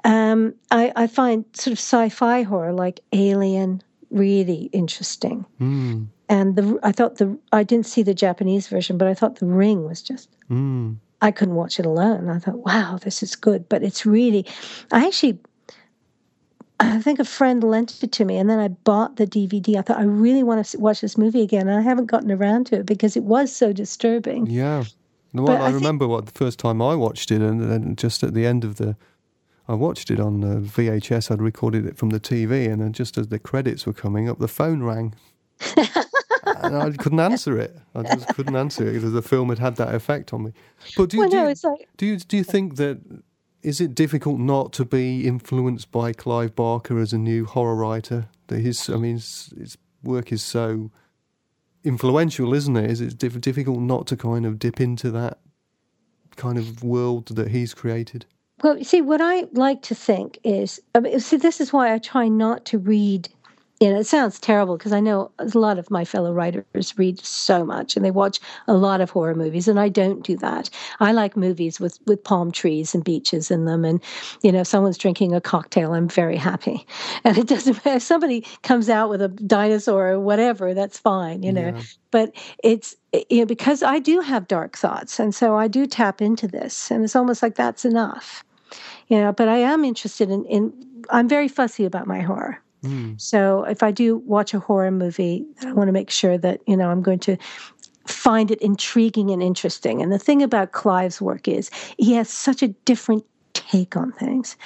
[0.02, 6.06] um, I, I find sort of sci-fi horror like alien really interesting Mm.
[6.28, 9.46] and the i thought the i didn't see the japanese version but i thought the
[9.46, 10.96] ring was just Mm.
[11.22, 12.30] I couldn't watch it alone.
[12.30, 13.68] I thought, wow, this is good.
[13.68, 14.46] But it's really,
[14.90, 15.38] I actually,
[16.80, 19.76] I think a friend lent it to me and then I bought the DVD.
[19.76, 21.68] I thought, I really want to watch this movie again.
[21.68, 24.46] And I haven't gotten around to it because it was so disturbing.
[24.46, 24.84] Yeah.
[25.34, 27.94] Well, But I, I think- remember what the first time I watched it, and then
[27.96, 28.96] just at the end of the,
[29.68, 31.30] I watched it on uh, VHS.
[31.30, 34.38] I'd recorded it from the TV, and then just as the credits were coming up,
[34.40, 35.14] the phone rang,
[35.76, 37.76] and I couldn't answer it.
[37.94, 40.52] I just couldn't answer it because the film had had that effect on me.
[40.96, 42.98] But do you, Well, do, no, you, like, do you do you think that
[43.62, 48.28] is it difficult not to be influenced by Clive Barker as a new horror writer?
[48.48, 50.90] His, I mean, it's, it's work is so
[51.84, 52.90] influential, isn't it?
[52.90, 55.38] Is it diff- difficult not to kind of dip into that
[56.36, 58.26] kind of world that he's created?
[58.62, 61.94] Well, you see, what I like to think is, I mean, see, this is why
[61.94, 63.28] I try not to read.
[63.80, 67.18] You know, it sounds terrible because I know a lot of my fellow writers read
[67.18, 70.68] so much and they watch a lot of horror movies, and I don't do that.
[71.00, 74.02] I like movies with with palm trees and beaches in them, and
[74.42, 76.86] you know, if someone's drinking a cocktail, I'm very happy.
[77.24, 81.42] And it doesn't matter if somebody comes out with a dinosaur or whatever, that's fine,
[81.42, 81.72] you know.
[81.74, 81.82] Yeah.
[82.10, 85.86] But it's eh, you know because I do have dark thoughts, and so I do
[85.86, 88.44] tap into this, and it's almost like that's enough
[89.08, 90.72] you know but i am interested in, in
[91.10, 93.20] i'm very fussy about my horror Mm.
[93.20, 96.76] so if i do watch a horror movie i want to make sure that you
[96.76, 97.36] know i'm going to
[98.06, 102.62] find it intriguing and interesting and the thing about clive's work is he has such
[102.62, 104.56] a different take on things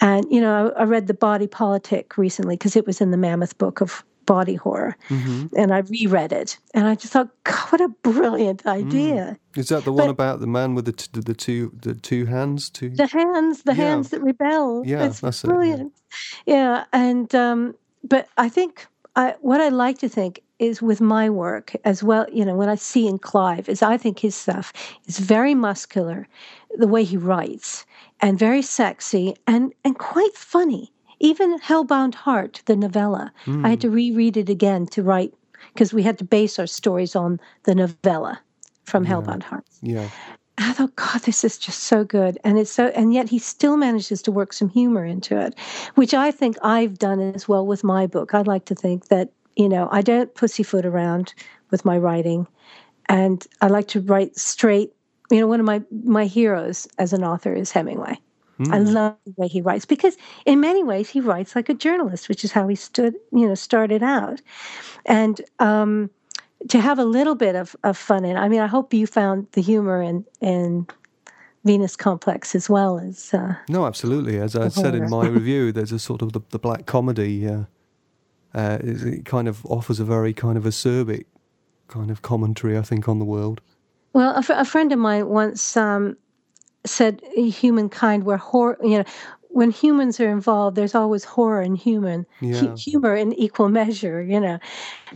[0.00, 3.16] and you know i, I read the body politic recently because it was in the
[3.16, 7.70] mammoth book of body horror hmm and i reread it and i just thought god
[7.70, 11.08] what a brilliant idea Is that the one But- about the man with the t-
[11.20, 12.68] the two the two hands?
[12.70, 12.90] Two.
[12.90, 13.84] the hands the Yeah.
[13.84, 15.52] hands that rebel Yeah, it's that's it, yeah.
[15.54, 15.92] brilliant
[16.46, 16.84] yeah.
[16.92, 21.74] and um but i think i what i like to think is with my work
[21.84, 24.72] as well you know what i see in clive is i think his stuff
[25.06, 26.28] is very muscular
[26.78, 27.86] the way he writes
[28.20, 30.91] and very sexy and and quite funny
[31.22, 33.32] even hellbound heart the novella
[33.64, 33.88] i had hmm.
[33.88, 35.32] to reread it again to write
[35.72, 38.38] because we had to base our stories on the novella
[38.84, 40.08] from hellbound heart Yeah.
[40.58, 42.38] I thought, God, this is just so good.
[42.44, 45.58] And it's so, and yet he still manages to work some humor into it,
[45.94, 48.34] which I think I've done as well with my book.
[48.34, 51.34] I'd like to think that, you know, I don't pussyfoot around
[51.70, 52.46] with my writing.
[53.08, 54.92] And I like to write straight.
[55.30, 58.18] You know, one of my, my heroes as an author is Hemingway.
[58.70, 62.28] I love the way he writes because in many ways he writes like a journalist,
[62.28, 64.40] which is how he stood, you know, started out.
[65.06, 66.10] And um,
[66.68, 68.36] to have a little bit of, of fun in.
[68.36, 70.86] I mean, I hope you found the humor in in
[71.64, 74.38] Venus Complex as well as uh, No, absolutely.
[74.38, 77.46] As I said in my review, there's a sort of the, the black comedy.
[77.46, 77.64] Uh,
[78.54, 81.24] uh, it kind of offers a very kind of acerbic
[81.88, 83.60] kind of commentary, I think, on the world.
[84.12, 86.16] well, a, a friend of mine once um,
[86.84, 89.04] said humankind where horror, you know,
[89.50, 92.74] when humans are involved, there's always horror and human Yeah.
[92.74, 94.58] humor in equal measure, you know.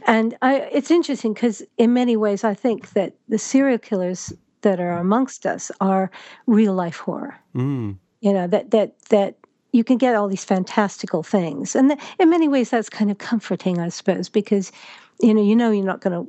[0.07, 4.79] And I, it's interesting because in many ways, I think that the serial killers that
[4.79, 6.11] are amongst us are
[6.47, 7.35] real life horror.
[7.55, 7.97] Mm.
[8.21, 9.37] you know that that that
[9.73, 13.19] you can get all these fantastical things and th- in many ways that's kind of
[13.19, 14.73] comforting i suppose because
[15.21, 16.25] you know you know you're not going to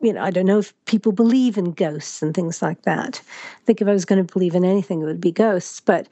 [0.00, 3.64] you know i don't know if people believe in ghosts and things like that i
[3.64, 6.08] think if i was going to believe in anything it would be ghosts but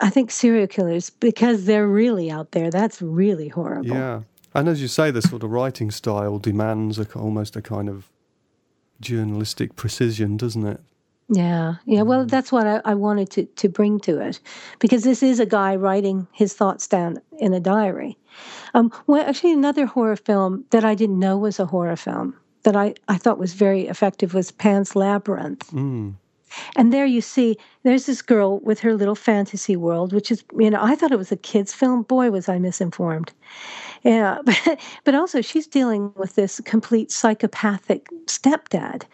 [0.00, 4.22] i think serial killers because they're really out there that's really horrible Yeah.
[4.56, 8.08] And as you say, the sort of writing style demands a, almost a kind of
[9.02, 10.80] journalistic precision, doesn't it?
[11.28, 12.00] Yeah, yeah.
[12.00, 14.40] Well, that's what I, I wanted to, to bring to it,
[14.78, 18.16] because this is a guy writing his thoughts down in a diary.
[18.72, 22.34] Um, well, actually, another horror film that I didn't know was a horror film
[22.66, 25.70] that I, I thought was very effective was Pan's Labyrinth.
[25.72, 26.14] Mm.
[26.74, 30.70] And there you see, there's this girl with her little fantasy world, which is, you
[30.70, 32.02] know, I thought it was a kid's film.
[32.02, 33.32] Boy, was I misinformed.
[34.02, 39.04] Yeah, but, but also she's dealing with this complete psychopathic stepdad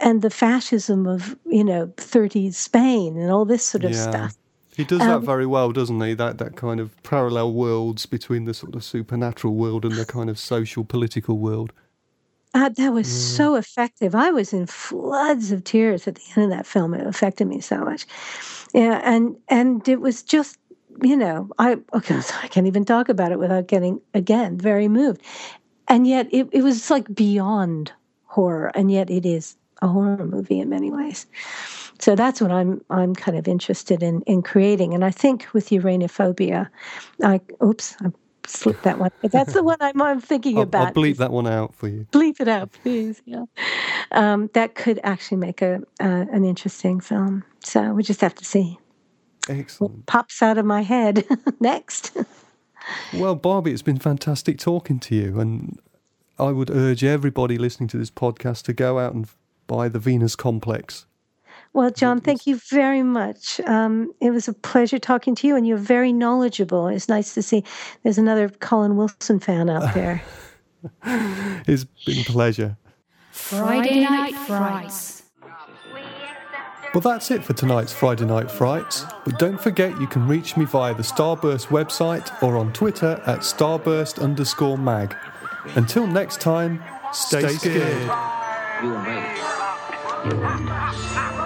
[0.00, 4.10] and the fascism of, you know, 30s Spain and all this sort of Yeah.
[4.10, 4.34] stuff.
[4.76, 6.14] He does that Um, very well, doesn't he?
[6.14, 10.30] That that kind of parallel worlds between the sort of supernatural world and the kind
[10.30, 11.72] of social political world.
[12.54, 14.14] Uh, that was so effective.
[14.14, 16.92] I was in floods of tears at the end of that film.
[16.92, 18.06] It affected me so much.
[18.74, 20.58] Yeah, and and it was just,
[21.02, 25.22] you know, I okay, I can't even talk about it without getting again very moved.
[25.88, 27.92] And yet it, it was like beyond
[28.26, 31.26] horror, and yet it is a horror movie in many ways.
[32.00, 34.92] So that's what I'm I'm kind of interested in in creating.
[34.92, 36.68] And I think with Uranophobia,
[37.22, 38.10] I oops, I
[38.46, 39.10] slipped that one.
[39.20, 41.88] But that's the one I'm, I'm thinking I'll, about I'll bleep that one out for
[41.88, 42.06] you.
[42.12, 43.22] bleep it out, please.
[43.24, 43.44] Yeah,
[44.10, 47.44] um, that could actually make a uh, an interesting film.
[47.64, 48.78] So we just have to see
[49.48, 50.06] Excellent.
[50.06, 51.26] pops out of my head
[51.60, 52.16] next.
[53.14, 55.78] Well, Barbie, it's been fantastic talking to you, and
[56.38, 59.28] I would urge everybody listening to this podcast to go out and
[59.66, 61.06] buy the Venus Complex.
[61.74, 63.58] Well, Jon, thank you very much.
[63.60, 66.88] Um, it was a pleasure talking to you, and you're very knowledgeable.
[66.88, 67.64] It's nice to see
[68.02, 70.22] there's another Colin Wilson fan out there.
[71.66, 72.76] It's been a pleasure.
[73.30, 75.22] Friday Night Frights.
[76.92, 79.06] Well, that's it for tonight's Friday Night Frights.
[79.24, 83.38] But don't forget you can reach me via the Starburst website or on Twitter at
[83.38, 85.16] starburst underscore mag.
[85.74, 86.82] Until next time,
[87.14, 88.02] stay, Stay scared.
[88.02, 88.84] scared.
[88.84, 88.94] You
[90.44, 91.41] and me.